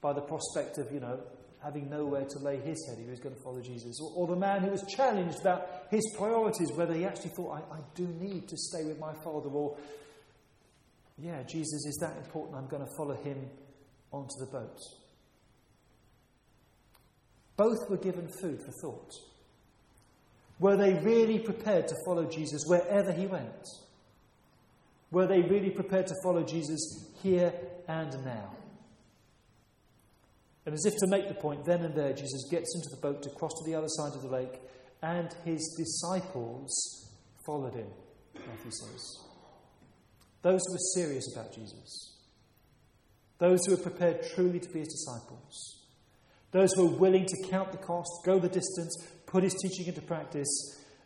by 0.00 0.12
the 0.12 0.20
prospect 0.20 0.78
of, 0.78 0.90
you 0.92 1.00
know, 1.00 1.20
having 1.62 1.90
nowhere 1.90 2.24
to 2.24 2.38
lay 2.38 2.58
his 2.58 2.86
head, 2.86 2.98
he 2.98 3.10
was 3.10 3.18
going 3.18 3.34
to 3.34 3.40
follow 3.42 3.60
Jesus. 3.60 3.98
Or, 4.00 4.12
or 4.14 4.26
the 4.28 4.36
man 4.36 4.62
who 4.62 4.70
was 4.70 4.84
challenged 4.88 5.40
about 5.40 5.66
his 5.90 6.02
priorities, 6.16 6.70
whether 6.72 6.94
he 6.94 7.04
actually 7.04 7.30
thought, 7.30 7.62
I, 7.70 7.76
I 7.76 7.78
do 7.94 8.06
need 8.20 8.48
to 8.48 8.56
stay 8.56 8.84
with 8.84 8.98
my 8.98 9.12
father, 9.24 9.48
or, 9.48 9.76
yeah, 11.18 11.42
Jesus 11.42 11.84
is 11.86 11.98
that 12.00 12.16
important, 12.18 12.56
I'm 12.56 12.68
going 12.68 12.86
to 12.86 12.92
follow 12.96 13.14
him 13.14 13.48
onto 14.12 14.38
the 14.38 14.46
boat. 14.46 14.78
Both 17.56 17.90
were 17.90 17.96
given 17.96 18.28
food 18.28 18.60
for 18.60 18.72
thought. 18.82 19.12
Were 20.58 20.76
they 20.76 20.94
really 20.94 21.38
prepared 21.38 21.88
to 21.88 21.94
follow 22.06 22.24
Jesus 22.24 22.64
wherever 22.66 23.12
he 23.12 23.26
went? 23.26 23.66
Were 25.10 25.26
they 25.26 25.42
really 25.42 25.70
prepared 25.70 26.06
to 26.08 26.14
follow 26.22 26.42
Jesus 26.42 27.10
here 27.22 27.52
and 27.86 28.12
now? 28.24 28.54
And 30.64 30.74
as 30.74 30.84
if 30.84 30.94
to 30.96 31.06
make 31.06 31.28
the 31.28 31.34
point, 31.34 31.64
then 31.64 31.82
and 31.82 31.94
there, 31.94 32.12
Jesus 32.12 32.48
gets 32.50 32.74
into 32.74 32.88
the 32.90 33.00
boat 33.00 33.22
to 33.22 33.30
cross 33.30 33.52
to 33.52 33.70
the 33.70 33.76
other 33.76 33.88
side 33.88 34.14
of 34.14 34.22
the 34.22 34.28
lake, 34.28 34.60
and 35.00 35.32
his 35.44 35.76
disciples 35.78 37.08
followed 37.44 37.74
him, 37.74 37.86
Matthew 38.34 38.72
says. 38.72 39.20
Those 40.42 40.60
who 40.66 40.72
were 40.72 41.02
serious 41.02 41.32
about 41.32 41.54
Jesus, 41.54 42.16
those 43.38 43.64
who 43.64 43.76
were 43.76 43.82
prepared 43.82 44.26
truly 44.34 44.58
to 44.58 44.68
be 44.70 44.80
his 44.80 44.88
disciples, 44.88 45.84
those 46.50 46.72
who 46.72 46.88
were 46.88 46.98
willing 46.98 47.26
to 47.26 47.48
count 47.48 47.70
the 47.70 47.78
cost, 47.78 48.10
go 48.24 48.40
the 48.40 48.48
distance, 48.48 49.06
put 49.26 49.42
his 49.42 49.54
teaching 49.54 49.86
into 49.86 50.02
practice, 50.02 50.48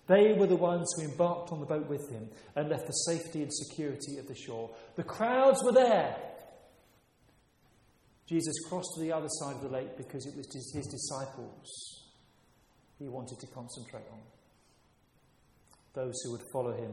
they 0.06 0.32
were 0.32 0.46
the 0.46 0.56
ones 0.56 0.92
who 0.96 1.10
embarked 1.10 1.52
on 1.52 1.60
the 1.60 1.66
boat 1.66 1.88
with 1.88 2.10
him 2.10 2.28
and 2.56 2.68
left 2.68 2.86
the 2.86 2.92
safety 2.92 3.42
and 3.42 3.52
security 3.52 4.18
of 4.18 4.26
the 4.26 4.34
shore. 4.34 4.70
The 4.96 5.04
crowds 5.04 5.62
were 5.64 5.72
there. 5.72 6.16
Jesus 8.26 8.54
crossed 8.68 8.90
to 8.96 9.02
the 9.02 9.12
other 9.12 9.28
side 9.28 9.56
of 9.56 9.62
the 9.62 9.68
lake 9.68 9.96
because 9.96 10.26
it 10.26 10.36
was 10.36 10.46
his 10.52 10.86
disciples 10.86 12.00
he 12.98 13.08
wanted 13.08 13.38
to 13.40 13.46
concentrate 13.48 14.04
on. 14.12 14.20
Those 15.94 16.14
who 16.22 16.32
would 16.32 16.42
follow 16.52 16.72
him 16.72 16.92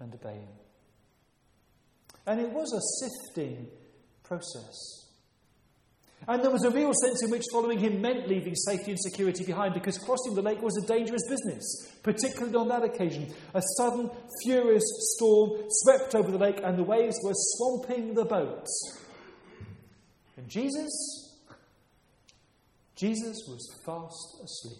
and 0.00 0.12
obey 0.14 0.34
him. 0.34 0.48
And 2.26 2.40
it 2.40 2.50
was 2.50 2.72
a 2.72 3.06
sifting 3.06 3.68
process. 4.22 5.01
And 6.28 6.42
there 6.42 6.50
was 6.50 6.64
a 6.64 6.70
real 6.70 6.92
sense 6.94 7.22
in 7.24 7.30
which 7.30 7.42
following 7.52 7.80
him 7.80 8.00
meant 8.00 8.28
leaving 8.28 8.54
safety 8.54 8.92
and 8.92 9.00
security 9.00 9.44
behind 9.44 9.74
because 9.74 9.98
crossing 9.98 10.34
the 10.34 10.42
lake 10.42 10.62
was 10.62 10.76
a 10.76 10.86
dangerous 10.86 11.22
business, 11.28 11.64
particularly 12.02 12.54
on 12.54 12.68
that 12.68 12.84
occasion. 12.84 13.32
A 13.54 13.62
sudden, 13.76 14.08
furious 14.44 14.84
storm 15.14 15.64
swept 15.68 16.14
over 16.14 16.30
the 16.30 16.38
lake 16.38 16.60
and 16.62 16.78
the 16.78 16.84
waves 16.84 17.16
were 17.24 17.34
swamping 17.34 18.14
the 18.14 18.24
boats. 18.24 19.00
And 20.36 20.48
Jesus, 20.48 20.92
Jesus 22.94 23.36
was 23.48 23.80
fast 23.84 24.44
asleep. 24.44 24.78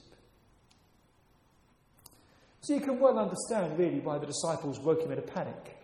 So 2.60 2.74
you 2.74 2.80
can 2.80 3.00
well 3.00 3.18
understand, 3.18 3.76
really, 3.76 3.98
why 3.98 4.18
the 4.18 4.26
disciples 4.26 4.78
woke 4.78 5.02
him 5.02 5.10
in 5.10 5.18
a 5.18 5.22
panic 5.22 5.76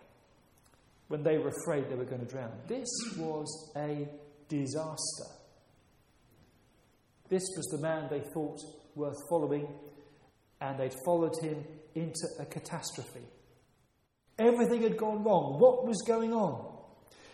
when 1.09 1.25
they 1.25 1.39
were 1.39 1.49
afraid 1.49 1.91
they 1.91 1.97
were 1.97 2.05
going 2.05 2.25
to 2.25 2.31
drown. 2.31 2.53
This 2.69 2.89
was 3.17 3.73
a 3.77 4.09
disaster. 4.49 5.38
This 7.29 7.43
was 7.57 7.67
the 7.67 7.83
man 7.83 8.09
they 8.11 8.23
thought 8.33 8.59
worth 8.95 9.17
following, 9.29 9.69
and 10.61 10.79
they'd 10.79 10.95
followed 11.05 11.35
him 11.43 11.65
into 11.95 12.27
a 12.41 12.47
catastrophe. 12.47 13.27
Everything 14.39 14.83
had 14.83 14.97
gone 14.97 15.25
wrong. 15.25 15.59
What 15.59 15.87
was 15.87 16.03
going 16.07 16.33
on? 16.33 16.77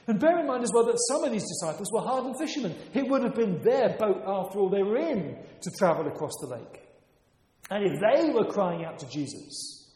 And 0.06 0.20
bear 0.20 0.38
in 0.38 0.46
mind 0.46 0.64
as 0.64 0.70
well 0.72 0.84
that 0.86 0.98
some 1.08 1.24
of 1.24 1.32
these 1.32 1.46
disciples 1.46 1.90
were 1.92 2.00
hardened 2.00 2.36
fishermen. 2.38 2.74
It 2.92 3.08
would 3.08 3.22
have 3.22 3.34
been 3.34 3.62
their 3.62 3.90
boat, 3.90 4.22
after 4.26 4.58
all, 4.58 4.68
they 4.68 4.82
were 4.82 4.98
in 4.98 5.36
to 5.62 5.70
travel 5.78 6.06
across 6.06 6.32
the 6.40 6.48
lake. 6.48 6.82
And 7.70 7.84
if 7.84 8.00
they 8.00 8.30
were 8.30 8.44
crying 8.44 8.84
out 8.84 8.98
to 8.98 9.08
Jesus, 9.08 9.92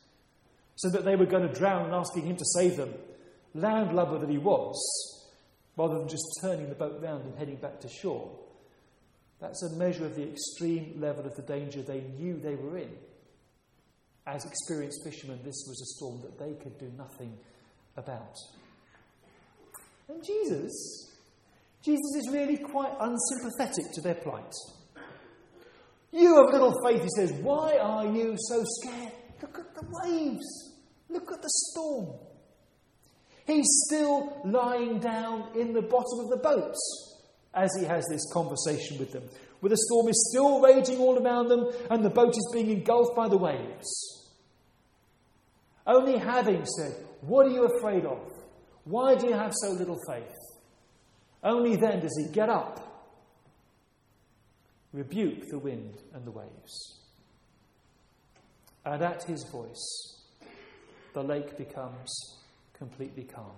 so 0.77 0.91
that 0.91 1.05
they 1.05 1.17
were 1.17 1.27
going 1.27 1.47
to 1.47 1.53
drown 1.53 1.87
and 1.87 1.95
asking 1.95 2.27
him 2.27 2.37
to 2.37 2.45
save 2.45 2.77
them, 2.77 2.95
landlubber 3.55 4.19
that 4.19 4.31
he 4.31 4.39
was, 4.39 4.77
rather 5.77 5.99
than 5.99 6.09
just 6.09 6.25
turning 6.41 6.69
the 6.69 6.75
boat 6.75 7.03
round 7.03 7.25
and 7.25 7.39
heading 7.39 7.57
back 7.57 7.81
to 7.81 7.89
shore, 7.89 8.31
that's 9.41 9.63
a 9.63 9.77
measure 9.77 10.05
of 10.05 10.17
the 10.17 10.29
extreme 10.29 10.95
level 10.99 11.25
of 11.25 11.35
the 11.37 11.43
danger 11.43 11.83
they 11.83 12.03
knew 12.19 12.39
they 12.39 12.57
were 12.57 12.79
in. 12.79 12.91
As 14.27 14.45
experienced 14.45 15.01
fishermen, 15.05 15.39
this 15.45 15.65
was 15.69 15.81
a 15.81 15.89
storm 15.97 16.21
that 16.23 16.39
they 16.39 16.53
could 16.63 16.79
do 16.79 16.91
nothing 16.99 17.39
about. 17.97 18.35
And 20.09 20.25
Jesus, 20.25 21.17
Jesus 21.83 22.17
is 22.17 22.31
really 22.33 22.57
quite 22.57 22.93
unsympathetic 23.01 23.93
to 23.95 24.01
their 24.01 24.15
plight. 24.15 24.53
You 26.11 26.37
have 26.37 26.53
little 26.53 26.75
faith, 26.85 27.03
he 27.03 27.09
says. 27.17 27.33
Why 27.43 27.77
are 27.79 28.07
you 28.07 28.35
so 28.49 28.65
scared? 28.81 29.13
Look 29.43 29.59
at 29.59 29.75
the 29.75 29.87
waves. 30.03 30.75
Look 31.09 31.31
at 31.33 31.43
the 31.43 31.51
storm. 31.71 32.15
He's 33.47 33.67
still 33.87 34.43
lying 34.45 34.99
down 34.99 35.51
in 35.57 35.73
the 35.73 35.83
bottom 35.83 36.21
of 36.21 36.31
the 36.31 36.41
boat 36.43 36.75
as 37.55 37.71
he 37.79 37.85
has 37.85 38.05
this 38.11 38.31
conversation 38.33 38.99
with 38.99 39.13
them, 39.13 39.25
where 39.61 39.71
the 39.71 39.77
storm 39.77 40.09
is 40.09 40.29
still 40.31 40.61
raging 40.61 40.99
all 40.99 41.19
around 41.19 41.49
them 41.49 41.71
and 41.91 42.05
the 42.05 42.11
boat 42.11 42.31
is 42.31 42.51
being 42.53 42.71
engulfed 42.71 43.17
by 43.17 43.29
the 43.29 43.37
waves. 43.37 44.19
Only 45.87 46.19
having 46.19 46.65
said, 46.65 46.95
What 47.23 47.47
are 47.47 47.51
you 47.51 47.65
afraid 47.65 48.05
of? 48.05 48.21
Why 48.85 49.15
do 49.15 49.27
you 49.27 49.33
have 49.33 49.53
so 49.55 49.71
little 49.71 49.99
faith? 50.09 50.37
Only 51.43 51.77
then 51.77 52.01
does 52.01 52.17
he 52.19 52.33
get 52.33 52.49
up, 52.49 53.07
rebuke 54.93 55.49
the 55.49 55.59
wind 55.59 56.03
and 56.15 56.25
the 56.25 56.31
waves. 56.31 57.01
And 58.85 59.03
at 59.03 59.23
his 59.25 59.45
voice, 59.45 60.23
the 61.15 61.23
lake 61.23 61.57
becomes 61.57 62.39
completely 62.75 63.25
calm. 63.25 63.57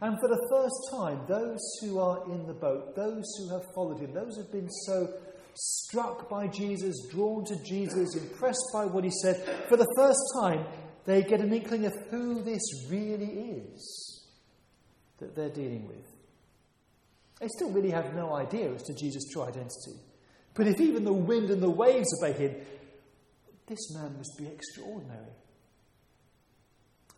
And 0.00 0.16
for 0.20 0.28
the 0.28 0.46
first 0.50 0.76
time, 0.92 1.20
those 1.26 1.60
who 1.80 1.98
are 1.98 2.24
in 2.30 2.46
the 2.46 2.54
boat, 2.54 2.94
those 2.94 3.24
who 3.38 3.48
have 3.50 3.64
followed 3.74 4.00
him, 4.00 4.14
those 4.14 4.36
who 4.36 4.42
have 4.42 4.52
been 4.52 4.70
so 4.86 5.12
struck 5.54 6.28
by 6.28 6.46
Jesus, 6.46 7.08
drawn 7.10 7.44
to 7.46 7.56
Jesus, 7.64 8.14
impressed 8.14 8.64
by 8.72 8.84
what 8.84 9.02
he 9.02 9.10
said, 9.22 9.42
for 9.68 9.76
the 9.76 9.92
first 9.96 10.20
time, 10.40 10.64
they 11.04 11.22
get 11.22 11.40
an 11.40 11.52
inkling 11.52 11.84
of 11.84 11.92
who 12.10 12.42
this 12.44 12.60
really 12.88 13.26
is 13.26 14.26
that 15.18 15.34
they're 15.34 15.48
dealing 15.48 15.88
with. 15.88 16.06
They 17.40 17.48
still 17.48 17.70
really 17.70 17.90
have 17.90 18.14
no 18.14 18.34
idea 18.34 18.72
as 18.72 18.82
to 18.84 18.94
Jesus' 18.94 19.24
true 19.32 19.42
identity. 19.42 19.98
But 20.54 20.68
if 20.68 20.80
even 20.80 21.04
the 21.04 21.12
wind 21.12 21.50
and 21.50 21.62
the 21.62 21.70
waves 21.70 22.08
obey 22.20 22.32
him, 22.32 22.54
this 23.66 23.94
man 23.94 24.16
must 24.16 24.36
be 24.38 24.46
extraordinary. 24.46 25.32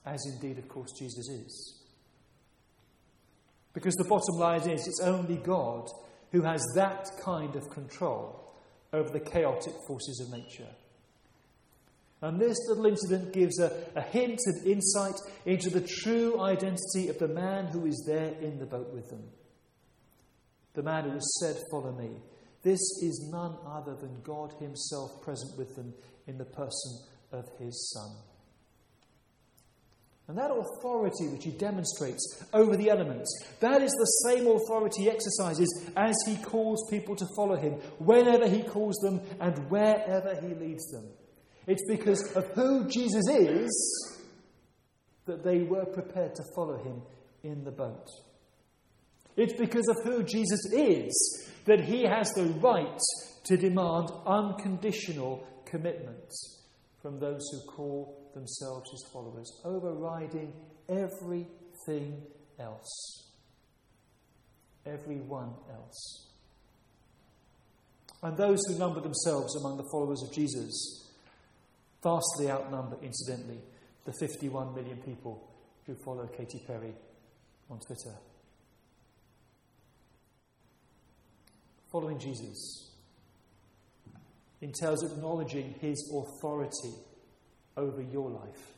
As 0.05 0.21
indeed, 0.35 0.59
of 0.59 0.69
course, 0.69 0.91
Jesus 0.99 1.29
is. 1.29 1.80
Because 3.73 3.95
the 3.95 4.05
bottom 4.05 4.37
line 4.37 4.69
is 4.69 4.87
it's 4.87 5.00
only 5.00 5.37
God 5.37 5.89
who 6.33 6.43
has 6.43 6.65
that 6.75 7.09
kind 7.25 7.55
of 7.57 7.71
control 7.71 8.55
over 8.93 9.11
the 9.11 9.21
chaotic 9.21 9.75
forces 9.87 10.21
of 10.21 10.37
nature. 10.37 10.69
And 12.23 12.39
this 12.39 12.59
little 12.69 12.87
incident 12.87 13.33
gives 13.33 13.59
a, 13.61 13.73
a 13.97 14.03
hint 14.03 14.41
and 14.45 14.67
insight 14.67 15.15
into 15.47 15.71
the 15.71 15.81
true 15.81 16.41
identity 16.41 17.09
of 17.09 17.19
the 17.19 17.29
man 17.29 17.67
who 17.67 17.87
is 17.87 18.05
there 18.07 18.35
in 18.41 18.59
the 18.59 18.67
boat 18.67 18.93
with 18.93 19.09
them. 19.09 19.23
The 20.75 20.83
man 20.83 21.05
who 21.05 21.12
has 21.12 21.39
said, 21.41 21.57
Follow 21.71 21.93
me. 21.93 22.11
This 22.62 22.81
is 23.03 23.31
none 23.33 23.57
other 23.67 23.95
than 23.95 24.21
God 24.23 24.53
Himself 24.61 25.23
present 25.23 25.57
with 25.57 25.75
them 25.77 25.95
in 26.27 26.37
the 26.37 26.45
person 26.45 26.99
of 27.33 27.47
His 27.59 27.91
Son. 27.95 28.30
And 30.31 30.39
that 30.39 30.53
authority 30.53 31.27
which 31.27 31.43
he 31.43 31.51
demonstrates 31.51 32.45
over 32.53 32.77
the 32.77 32.89
elements, 32.89 33.29
that 33.59 33.83
is 33.83 33.91
the 33.91 34.29
same 34.29 34.47
authority 34.47 35.03
he 35.03 35.11
exercises 35.11 35.91
as 35.97 36.15
he 36.25 36.37
calls 36.37 36.89
people 36.89 37.17
to 37.17 37.27
follow 37.35 37.57
him, 37.57 37.73
whenever 37.99 38.49
he 38.49 38.63
calls 38.63 38.95
them 38.99 39.21
and 39.41 39.59
wherever 39.69 40.41
he 40.41 40.55
leads 40.55 40.89
them. 40.93 41.05
It's 41.67 41.83
because 41.89 42.23
of 42.37 42.47
who 42.55 42.87
Jesus 42.87 43.25
is 43.29 44.21
that 45.27 45.43
they 45.43 45.63
were 45.63 45.87
prepared 45.87 46.37
to 46.37 46.45
follow 46.55 46.79
him 46.79 47.03
in 47.43 47.65
the 47.65 47.73
boat. 47.73 48.07
It's 49.37 49.55
because 49.55 49.89
of 49.89 49.97
who 50.05 50.23
Jesus 50.23 50.65
is 50.73 51.49
that 51.65 51.81
he 51.81 52.05
has 52.05 52.33
the 52.35 52.45
right 52.63 53.01
to 53.47 53.57
demand 53.57 54.11
unconditional 54.25 55.45
commitment 55.65 56.31
from 57.03 57.19
those 57.19 57.43
who 57.51 57.69
call 57.73 58.20
themselves 58.35 58.91
his 58.91 59.07
followers, 59.13 59.61
overriding 59.65 60.53
everything 60.89 62.23
else. 62.59 63.33
Everyone 64.87 65.55
else. 65.71 66.27
And 68.23 68.37
those 68.37 68.61
who 68.67 68.79
number 68.79 69.01
themselves 69.01 69.57
among 69.57 69.77
the 69.77 69.89
followers 69.91 70.23
of 70.23 70.35
Jesus 70.35 71.09
vastly 72.03 72.51
outnumber, 72.51 72.97
incidentally, 73.03 73.61
the 74.05 74.12
51 74.12 74.75
million 74.75 74.99
people 74.99 75.51
who 75.87 75.95
follow 76.05 76.27
Katy 76.27 76.62
Perry 76.66 76.95
on 77.71 77.79
Twitter. 77.81 78.16
Following 81.90 82.19
Jesus 82.19 82.90
entails 84.61 85.03
acknowledging 85.03 85.75
his 85.81 86.12
authority 86.14 86.95
over 87.81 88.03
your 88.03 88.31
life, 88.31 88.75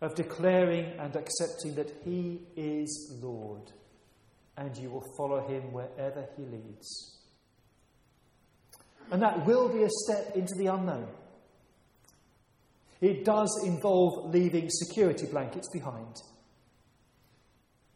of 0.00 0.14
declaring 0.14 0.92
and 0.98 1.14
accepting 1.16 1.74
that 1.76 1.92
he 2.04 2.40
is 2.56 3.18
Lord 3.22 3.72
and 4.56 4.76
you 4.76 4.90
will 4.90 5.04
follow 5.16 5.46
him 5.46 5.72
wherever 5.72 6.26
he 6.36 6.44
leads. 6.44 7.18
And 9.10 9.22
that 9.22 9.46
will 9.46 9.68
be 9.68 9.82
a 9.82 9.88
step 9.88 10.36
into 10.36 10.54
the 10.56 10.66
unknown. 10.66 11.08
It 13.00 13.24
does 13.24 13.62
involve 13.64 14.32
leaving 14.32 14.68
security 14.70 15.26
blankets 15.26 15.68
behind. 15.72 16.16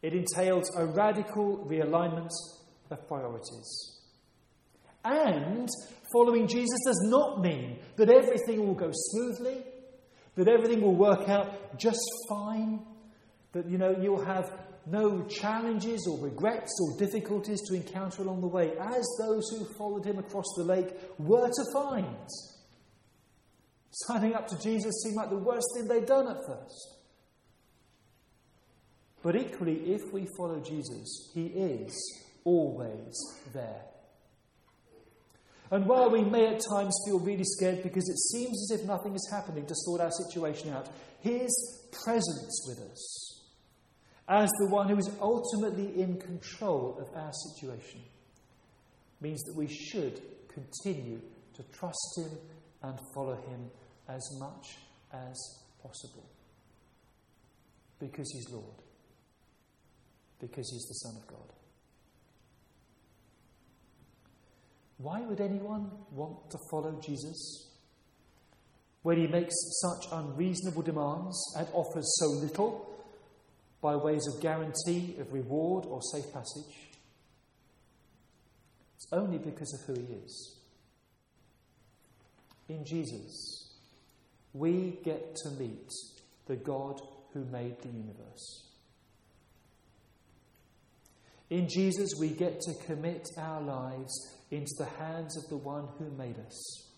It 0.03 0.15
entails 0.15 0.75
a 0.77 0.87
radical 0.87 1.67
realignment 1.69 2.31
of 2.91 3.07
priorities. 3.07 3.96
And 5.07 5.69
following 6.13 6.49
Jesus 6.49 6.81
does 6.85 7.01
not 7.05 7.41
mean 7.41 7.79
that 7.97 8.11
everything 8.11 8.67
will 8.67 8.75
go 8.75 8.91
smoothly, 8.93 9.63
that 10.35 10.49
everything 10.49 10.81
will 10.81 10.97
work 10.97 11.29
out 11.29 11.79
just 11.79 12.01
fine, 12.29 12.85
that 13.53 13.71
you 13.71 13.79
know 13.79 13.97
you'll 14.01 14.25
have 14.25 14.51
no 14.85 15.23
challenges 15.27 16.09
or 16.09 16.19
regrets 16.19 16.73
or 16.81 16.99
difficulties 16.99 17.61
to 17.69 17.75
encounter 17.75 18.23
along 18.23 18.41
the 18.41 18.49
way, 18.49 18.73
as 18.81 19.07
those 19.21 19.49
who 19.51 19.65
followed 19.79 20.05
him 20.05 20.19
across 20.19 20.47
the 20.57 20.65
lake 20.65 20.89
were 21.19 21.49
to 21.49 21.65
find. 21.73 22.29
Signing 23.91 24.35
up 24.35 24.49
to 24.49 24.59
Jesus 24.59 25.03
seemed 25.05 25.17
like 25.17 25.31
the 25.31 25.39
worst 25.39 25.67
thing 25.77 25.87
they'd 25.87 26.07
done 26.07 26.29
at 26.29 26.37
first. 26.47 26.97
But 29.23 29.37
equally, 29.37 29.93
if 29.95 30.13
we 30.13 30.27
follow 30.37 30.61
Jesus, 30.61 31.31
he 31.33 31.47
is 31.47 32.25
always 32.45 33.15
there. 33.53 33.96
And 35.71 35.87
while 35.87 36.11
we 36.11 36.23
may 36.23 36.47
at 36.47 36.63
times 36.71 36.97
feel 37.07 37.19
really 37.19 37.45
scared 37.45 37.83
because 37.83 38.09
it 38.09 38.19
seems 38.19 38.71
as 38.71 38.81
if 38.81 38.87
nothing 38.87 39.15
is 39.15 39.29
happening 39.33 39.67
to 39.67 39.75
sort 39.75 40.01
our 40.01 40.13
situation 40.13 40.73
out, 40.73 40.89
His 41.21 41.51
presence 42.05 42.65
with 42.69 42.91
us, 42.91 43.43
as 44.29 44.49
the 44.61 44.69
one 44.69 44.89
who 44.89 44.97
is 44.97 45.11
ultimately 45.21 46.01
in 46.01 46.21
control 46.21 46.99
of 47.01 47.17
our 47.17 47.33
situation, 47.33 48.01
means 49.21 49.43
that 49.43 49.57
we 49.57 49.67
should 49.67 50.21
continue 50.49 51.21
to 51.55 51.63
trust 51.77 52.19
Him 52.19 52.31
and 52.83 52.99
follow 53.15 53.35
Him 53.35 53.71
as 54.09 54.23
much 54.39 54.77
as 55.13 55.37
possible. 55.83 56.29
Because 57.99 58.31
He's 58.33 58.53
Lord, 58.53 58.83
because 60.41 60.71
He's 60.71 60.87
the 60.87 60.95
Son 60.95 61.17
of 61.17 61.27
God. 61.27 61.56
Why 64.99 65.21
would 65.21 65.41
anyone 65.41 65.91
want 66.11 66.51
to 66.51 66.59
follow 66.71 66.99
Jesus? 67.01 67.71
When 69.03 69.19
he 69.19 69.27
makes 69.27 69.55
such 69.81 70.13
unreasonable 70.13 70.83
demands 70.83 71.55
and 71.57 71.69
offers 71.73 72.11
so 72.19 72.27
little 72.27 72.91
by 73.81 73.95
ways 73.95 74.27
of 74.27 74.41
guarantee 74.41 75.17
of 75.21 75.33
reward 75.33 75.85
or 75.87 76.01
safe 76.03 76.33
passage? 76.33 76.91
It's 78.97 79.07
only 79.13 79.39
because 79.39 79.73
of 79.75 79.87
who 79.87 80.01
he 80.01 80.15
is. 80.15 80.57
In 82.69 82.85
Jesus, 82.85 83.75
we 84.53 84.99
get 85.05 85.37
to 85.37 85.51
meet 85.51 85.93
the 86.47 86.57
God 86.57 87.01
who 87.33 87.45
made 87.45 87.81
the 87.83 87.89
universe. 87.89 88.67
In 91.49 91.69
Jesus, 91.69 92.11
we 92.19 92.31
get 92.31 92.61
to 92.61 92.75
commit 92.87 93.29
our 93.39 93.61
lives 93.61 94.37
into 94.51 94.73
the 94.79 94.89
hands 94.99 95.37
of 95.37 95.49
the 95.49 95.57
one 95.57 95.89
who 95.99 96.11
made 96.11 96.39
us. 96.39 96.89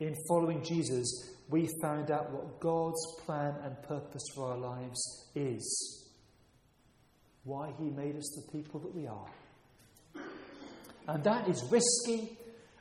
In 0.00 0.14
following 0.28 0.64
Jesus, 0.64 1.30
we 1.48 1.68
found 1.80 2.10
out 2.10 2.32
what 2.32 2.58
God's 2.58 3.00
plan 3.24 3.54
and 3.62 3.80
purpose 3.84 4.24
for 4.34 4.50
our 4.50 4.58
lives 4.58 5.30
is. 5.36 6.10
Why 7.44 7.72
He 7.78 7.90
made 7.90 8.16
us 8.16 8.28
the 8.34 8.58
people 8.58 8.80
that 8.80 8.94
we 8.94 9.06
are. 9.06 9.26
And 11.06 11.22
that 11.22 11.48
is 11.48 11.62
risky, 11.70 12.36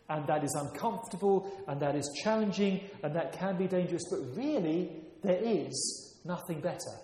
and 0.10 0.26
that 0.28 0.44
is 0.44 0.56
uncomfortable, 0.56 1.52
and 1.68 1.80
that 1.80 1.96
is 1.96 2.10
challenging, 2.24 2.82
and 3.04 3.16
that 3.16 3.34
can 3.34 3.56
be 3.58 3.68
dangerous, 3.68 4.04
but 4.10 4.20
really, 4.36 4.90
there 5.22 5.42
is 5.44 6.20
nothing 6.26 6.60
better. 6.60 6.98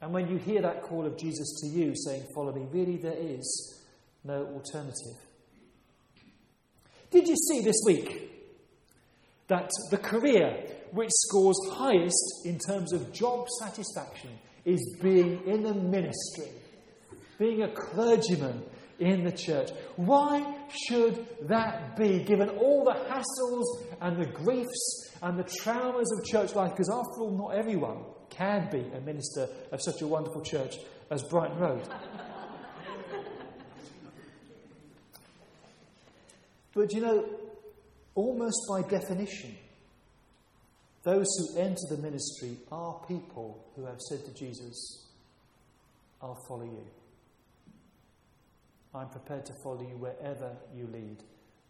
And 0.00 0.12
when 0.12 0.28
you 0.28 0.38
hear 0.38 0.62
that 0.62 0.82
call 0.82 1.06
of 1.06 1.18
Jesus 1.18 1.60
to 1.60 1.66
you 1.68 1.94
saying, 1.94 2.24
Follow 2.34 2.52
me, 2.52 2.66
really 2.70 2.96
there 2.96 3.18
is 3.18 3.82
no 4.24 4.46
alternative. 4.46 5.16
Did 7.10 7.26
you 7.26 7.36
see 7.36 7.60
this 7.62 7.80
week 7.84 8.30
that 9.48 9.68
the 9.90 9.98
career 9.98 10.64
which 10.92 11.10
scores 11.12 11.56
highest 11.72 12.46
in 12.46 12.58
terms 12.58 12.92
of 12.92 13.12
job 13.12 13.46
satisfaction 13.60 14.30
is 14.64 14.96
being 15.02 15.42
in 15.46 15.62
the 15.62 15.74
ministry, 15.74 16.50
being 17.38 17.62
a 17.62 17.72
clergyman 17.72 18.62
in 19.00 19.24
the 19.24 19.32
church. 19.32 19.70
Why 19.96 20.54
should 20.86 21.26
that 21.48 21.96
be, 21.96 22.22
given 22.22 22.48
all 22.50 22.84
the 22.84 22.92
hassles 22.92 23.96
and 24.00 24.20
the 24.20 24.26
griefs 24.26 25.10
and 25.22 25.38
the 25.38 25.44
traumas 25.44 26.06
of 26.16 26.24
church 26.24 26.54
life? 26.54 26.70
Because 26.70 26.90
after 26.90 27.22
all, 27.22 27.36
not 27.36 27.56
everyone 27.56 28.04
can 28.30 28.70
be 28.70 28.84
a 28.94 29.00
minister 29.00 29.48
of 29.72 29.82
such 29.82 30.00
a 30.02 30.06
wonderful 30.06 30.42
church 30.42 30.76
as 31.10 31.22
Brighton 31.22 31.58
Road. 31.58 31.86
but 36.74 36.92
you 36.92 37.00
know, 37.00 37.28
almost 38.14 38.58
by 38.68 38.82
definition, 38.82 39.56
those 41.02 41.26
who 41.38 41.58
enter 41.58 41.86
the 41.88 41.96
ministry 41.96 42.56
are 42.70 43.00
people 43.08 43.64
who 43.74 43.86
have 43.86 44.00
said 44.00 44.24
to 44.26 44.34
Jesus, 44.34 45.06
I'll 46.20 46.42
follow 46.46 46.64
you. 46.64 46.86
I'm 48.94 49.08
prepared 49.08 49.46
to 49.46 49.52
follow 49.62 49.80
you 49.80 49.96
wherever 49.96 50.56
you 50.74 50.86
lead, 50.92 51.18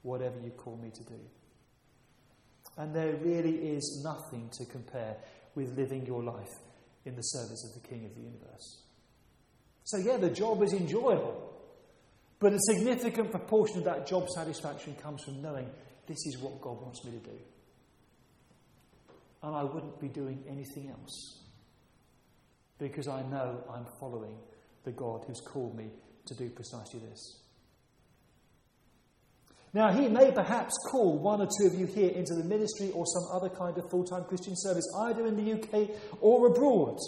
whatever 0.02 0.38
you 0.42 0.50
call 0.50 0.76
me 0.76 0.90
to 0.90 1.04
do. 1.04 1.20
And 2.76 2.94
there 2.94 3.14
really 3.16 3.56
is 3.56 4.00
nothing 4.02 4.48
to 4.52 4.64
compare 4.64 5.16
with 5.54 5.76
living 5.76 6.06
your 6.06 6.22
life 6.22 6.52
in 7.04 7.16
the 7.16 7.22
service 7.22 7.64
of 7.64 7.82
the 7.82 7.88
King 7.88 8.04
of 8.04 8.14
the 8.14 8.22
universe. 8.22 8.82
So, 9.84 9.98
yeah, 9.98 10.16
the 10.16 10.30
job 10.30 10.62
is 10.62 10.72
enjoyable, 10.72 11.52
but 12.38 12.52
a 12.52 12.58
significant 12.60 13.30
proportion 13.30 13.78
of 13.78 13.84
that 13.84 14.06
job 14.06 14.28
satisfaction 14.28 14.94
comes 14.94 15.22
from 15.24 15.42
knowing 15.42 15.68
this 16.06 16.18
is 16.26 16.38
what 16.38 16.60
God 16.60 16.80
wants 16.80 17.04
me 17.04 17.12
to 17.12 17.18
do. 17.18 17.38
And 19.42 19.54
I 19.54 19.64
wouldn't 19.64 20.00
be 20.00 20.08
doing 20.08 20.44
anything 20.48 20.90
else 20.90 21.40
because 22.78 23.08
I 23.08 23.22
know 23.22 23.64
I'm 23.72 23.86
following 23.98 24.36
the 24.84 24.92
God 24.92 25.24
who's 25.26 25.40
called 25.40 25.76
me 25.76 25.90
to 26.26 26.34
do 26.34 26.48
precisely 26.50 27.00
this. 27.00 27.39
Now, 29.72 29.92
he 29.92 30.08
may 30.08 30.32
perhaps 30.32 30.76
call 30.90 31.18
one 31.18 31.40
or 31.40 31.46
two 31.46 31.68
of 31.68 31.74
you 31.74 31.86
here 31.86 32.10
into 32.10 32.34
the 32.34 32.42
ministry 32.42 32.90
or 32.90 33.06
some 33.06 33.22
other 33.32 33.48
kind 33.48 33.78
of 33.78 33.88
full 33.88 34.04
time 34.04 34.24
Christian 34.24 34.56
service, 34.56 34.84
either 35.02 35.26
in 35.26 35.36
the 35.36 35.52
UK 35.52 35.90
or 36.20 36.48
abroad. 36.48 36.98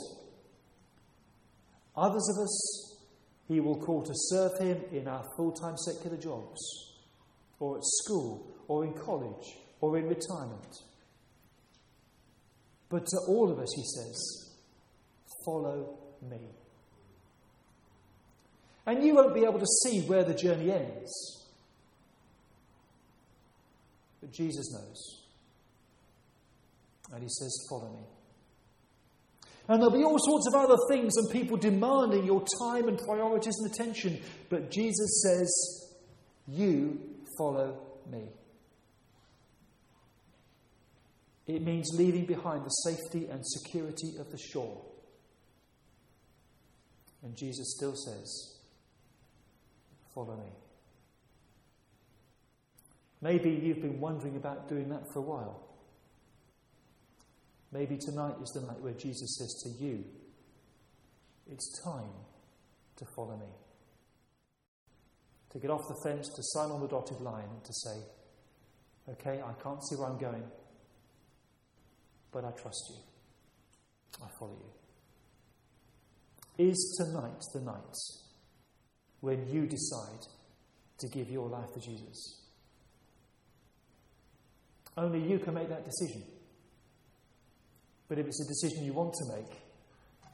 Others 1.96 2.28
of 2.30 2.42
us, 2.44 2.96
he 3.48 3.60
will 3.60 3.78
call 3.78 4.02
to 4.02 4.12
serve 4.14 4.52
him 4.60 4.80
in 4.92 5.08
our 5.08 5.24
full 5.36 5.52
time 5.52 5.76
secular 5.76 6.16
jobs, 6.16 6.60
or 7.58 7.78
at 7.78 7.84
school, 7.84 8.46
or 8.68 8.84
in 8.84 8.92
college, 8.94 9.56
or 9.80 9.98
in 9.98 10.06
retirement. 10.06 10.76
But 12.88 13.06
to 13.06 13.18
all 13.26 13.50
of 13.50 13.58
us, 13.58 13.72
he 13.74 13.82
says, 13.82 14.52
follow 15.44 15.98
me. 16.22 16.50
And 18.86 19.02
you 19.02 19.14
won't 19.14 19.34
be 19.34 19.44
able 19.44 19.58
to 19.58 19.66
see 19.66 20.02
where 20.02 20.24
the 20.24 20.34
journey 20.34 20.70
ends. 20.70 21.41
Jesus 24.32 24.72
knows. 24.72 25.22
And 27.12 27.22
he 27.22 27.28
says, 27.28 27.66
Follow 27.68 27.92
me. 27.92 28.04
And 29.68 29.80
there'll 29.80 29.96
be 29.96 30.04
all 30.04 30.18
sorts 30.18 30.48
of 30.48 30.54
other 30.54 30.76
things 30.88 31.12
and 31.16 31.30
people 31.30 31.56
demanding 31.56 32.24
your 32.24 32.44
time 32.60 32.88
and 32.88 32.98
priorities 32.98 33.54
and 33.58 33.72
attention. 33.72 34.20
But 34.48 34.70
Jesus 34.70 35.22
says, 35.22 35.90
You 36.48 37.00
follow 37.38 37.78
me. 38.10 38.28
It 41.46 41.62
means 41.62 41.90
leaving 41.94 42.24
behind 42.24 42.64
the 42.64 42.70
safety 42.70 43.28
and 43.28 43.46
security 43.46 44.16
of 44.18 44.30
the 44.30 44.38
shore. 44.38 44.80
And 47.22 47.36
Jesus 47.36 47.74
still 47.76 47.94
says, 47.94 48.56
Follow 50.14 50.36
me. 50.36 50.50
Maybe 53.22 53.50
you've 53.50 53.80
been 53.80 54.00
wondering 54.00 54.36
about 54.36 54.68
doing 54.68 54.88
that 54.88 55.04
for 55.12 55.20
a 55.20 55.22
while. 55.22 55.62
Maybe 57.70 57.96
tonight 57.96 58.34
is 58.42 58.50
the 58.50 58.66
night 58.66 58.80
where 58.80 58.92
Jesus 58.92 59.38
says 59.38 59.62
to 59.62 59.84
you, 59.84 60.04
It's 61.50 61.80
time 61.84 62.10
to 62.96 63.06
follow 63.14 63.36
me. 63.36 63.46
To 65.52 65.58
get 65.58 65.70
off 65.70 65.86
the 65.88 66.08
fence, 66.08 66.28
to 66.28 66.42
sign 66.42 66.70
on 66.70 66.80
the 66.80 66.88
dotted 66.88 67.20
line, 67.20 67.48
and 67.48 67.64
to 67.64 67.72
say, 67.72 67.96
Okay, 69.12 69.40
I 69.40 69.52
can't 69.62 69.82
see 69.86 69.94
where 69.94 70.08
I'm 70.08 70.18
going, 70.18 70.44
but 72.32 72.44
I 72.44 72.50
trust 72.50 72.90
you. 72.90 72.96
I 74.22 74.28
follow 74.38 74.56
you. 76.58 76.66
Is 76.66 76.98
tonight 76.98 77.40
the 77.54 77.60
night 77.60 77.96
when 79.20 79.48
you 79.48 79.66
decide 79.66 80.26
to 80.98 81.08
give 81.08 81.30
your 81.30 81.48
life 81.48 81.72
to 81.74 81.80
Jesus. 81.80 82.41
Only 84.96 85.20
you 85.20 85.38
can 85.38 85.54
make 85.54 85.68
that 85.68 85.84
decision. 85.84 86.22
But 88.08 88.18
if 88.18 88.26
it's 88.26 88.44
a 88.44 88.48
decision 88.48 88.84
you 88.84 88.92
want 88.92 89.14
to 89.14 89.36
make, 89.36 89.58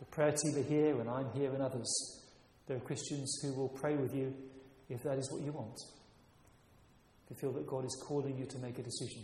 the 0.01 0.05
prayer 0.07 0.33
team 0.33 0.57
are 0.57 0.69
here, 0.69 1.01
and 1.01 1.09
I'm 1.09 1.31
here, 1.33 1.53
and 1.53 1.63
others. 1.63 2.25
There 2.67 2.77
are 2.77 2.81
Christians 2.81 3.39
who 3.43 3.55
will 3.55 3.69
pray 3.69 3.95
with 3.97 4.15
you 4.15 4.35
if 4.89 5.03
that 5.05 5.19
is 5.19 5.31
what 5.33 5.43
you 5.43 5.53
want. 5.53 5.79
If 7.25 7.31
you 7.31 7.37
feel 7.37 7.53
that 7.53 7.67
God 7.67 7.85
is 7.85 8.03
calling 8.07 8.37
you 8.37 8.47
to 8.47 8.59
make 8.59 8.79
a 8.79 8.83
decision. 8.83 9.23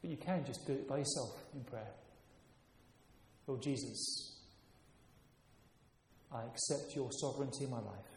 But 0.00 0.10
you 0.10 0.16
can 0.16 0.44
just 0.44 0.66
do 0.66 0.72
it 0.72 0.88
by 0.88 0.98
yourself 0.98 1.36
in 1.54 1.64
prayer. 1.64 1.92
Lord 3.46 3.62
Jesus, 3.62 4.40
I 6.32 6.42
accept 6.44 6.94
your 6.94 7.10
sovereignty 7.12 7.64
in 7.64 7.70
my 7.70 7.80
life. 7.80 8.10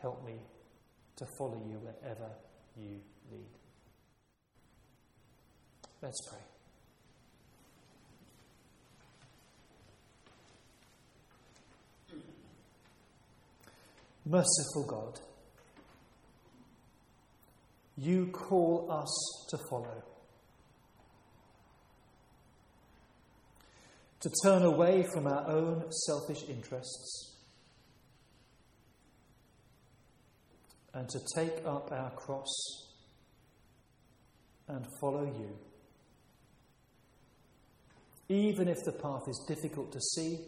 Help 0.00 0.24
me 0.24 0.40
to 1.16 1.26
follow 1.38 1.60
you 1.68 1.78
wherever 1.78 2.30
you 2.76 3.00
lead. 3.30 3.67
Let's 6.00 6.20
pray. 6.28 6.38
Merciful 14.24 14.84
God, 14.86 15.20
you 17.96 18.26
call 18.26 18.88
us 18.90 19.46
to 19.48 19.58
follow, 19.70 20.04
to 24.20 24.30
turn 24.44 24.62
away 24.62 25.04
from 25.14 25.26
our 25.26 25.48
own 25.48 25.90
selfish 25.90 26.44
interests 26.48 27.38
and 30.92 31.08
to 31.08 31.18
take 31.34 31.64
up 31.64 31.90
our 31.90 32.10
cross 32.10 32.88
and 34.68 34.84
follow 35.00 35.24
you. 35.24 35.67
Even 38.28 38.68
if 38.68 38.84
the 38.84 38.92
path 38.92 39.26
is 39.26 39.44
difficult 39.48 39.92
to 39.92 40.00
see 40.00 40.38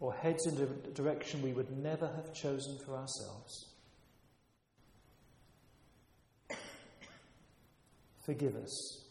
or 0.00 0.12
heads 0.14 0.46
in 0.46 0.56
a 0.60 0.66
direction 0.92 1.42
we 1.42 1.52
would 1.52 1.70
never 1.70 2.06
have 2.06 2.34
chosen 2.34 2.78
for 2.84 2.96
ourselves. 2.96 3.70
Forgive 8.24 8.56
us 8.56 9.04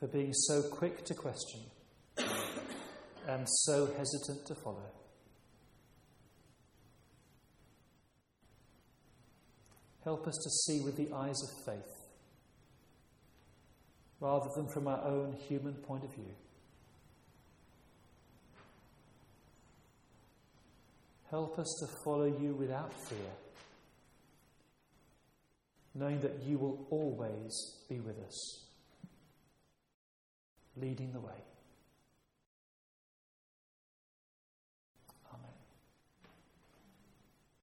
for 0.00 0.08
being 0.08 0.32
so 0.32 0.62
quick 0.62 1.04
to 1.04 1.14
question 1.14 1.60
and 3.28 3.48
so 3.48 3.86
hesitant 3.96 4.46
to 4.46 4.54
follow. 4.54 4.90
Help 10.02 10.26
us 10.26 10.36
to 10.36 10.50
see 10.50 10.84
with 10.84 10.96
the 10.96 11.12
eyes 11.12 11.40
of 11.42 11.64
faith 11.64 11.95
rather 14.20 14.48
than 14.56 14.66
from 14.68 14.88
our 14.88 15.02
own 15.04 15.36
human 15.48 15.74
point 15.74 16.04
of 16.04 16.14
view. 16.14 16.34
Help 21.30 21.58
us 21.58 21.76
to 21.80 21.86
follow 22.04 22.24
you 22.24 22.54
without 22.54 22.92
fear, 22.92 23.32
knowing 25.94 26.20
that 26.20 26.42
you 26.44 26.56
will 26.56 26.86
always 26.90 27.76
be 27.88 27.98
with 28.00 28.18
us, 28.20 28.64
leading 30.76 31.12
the 31.12 31.20
way. 31.20 31.42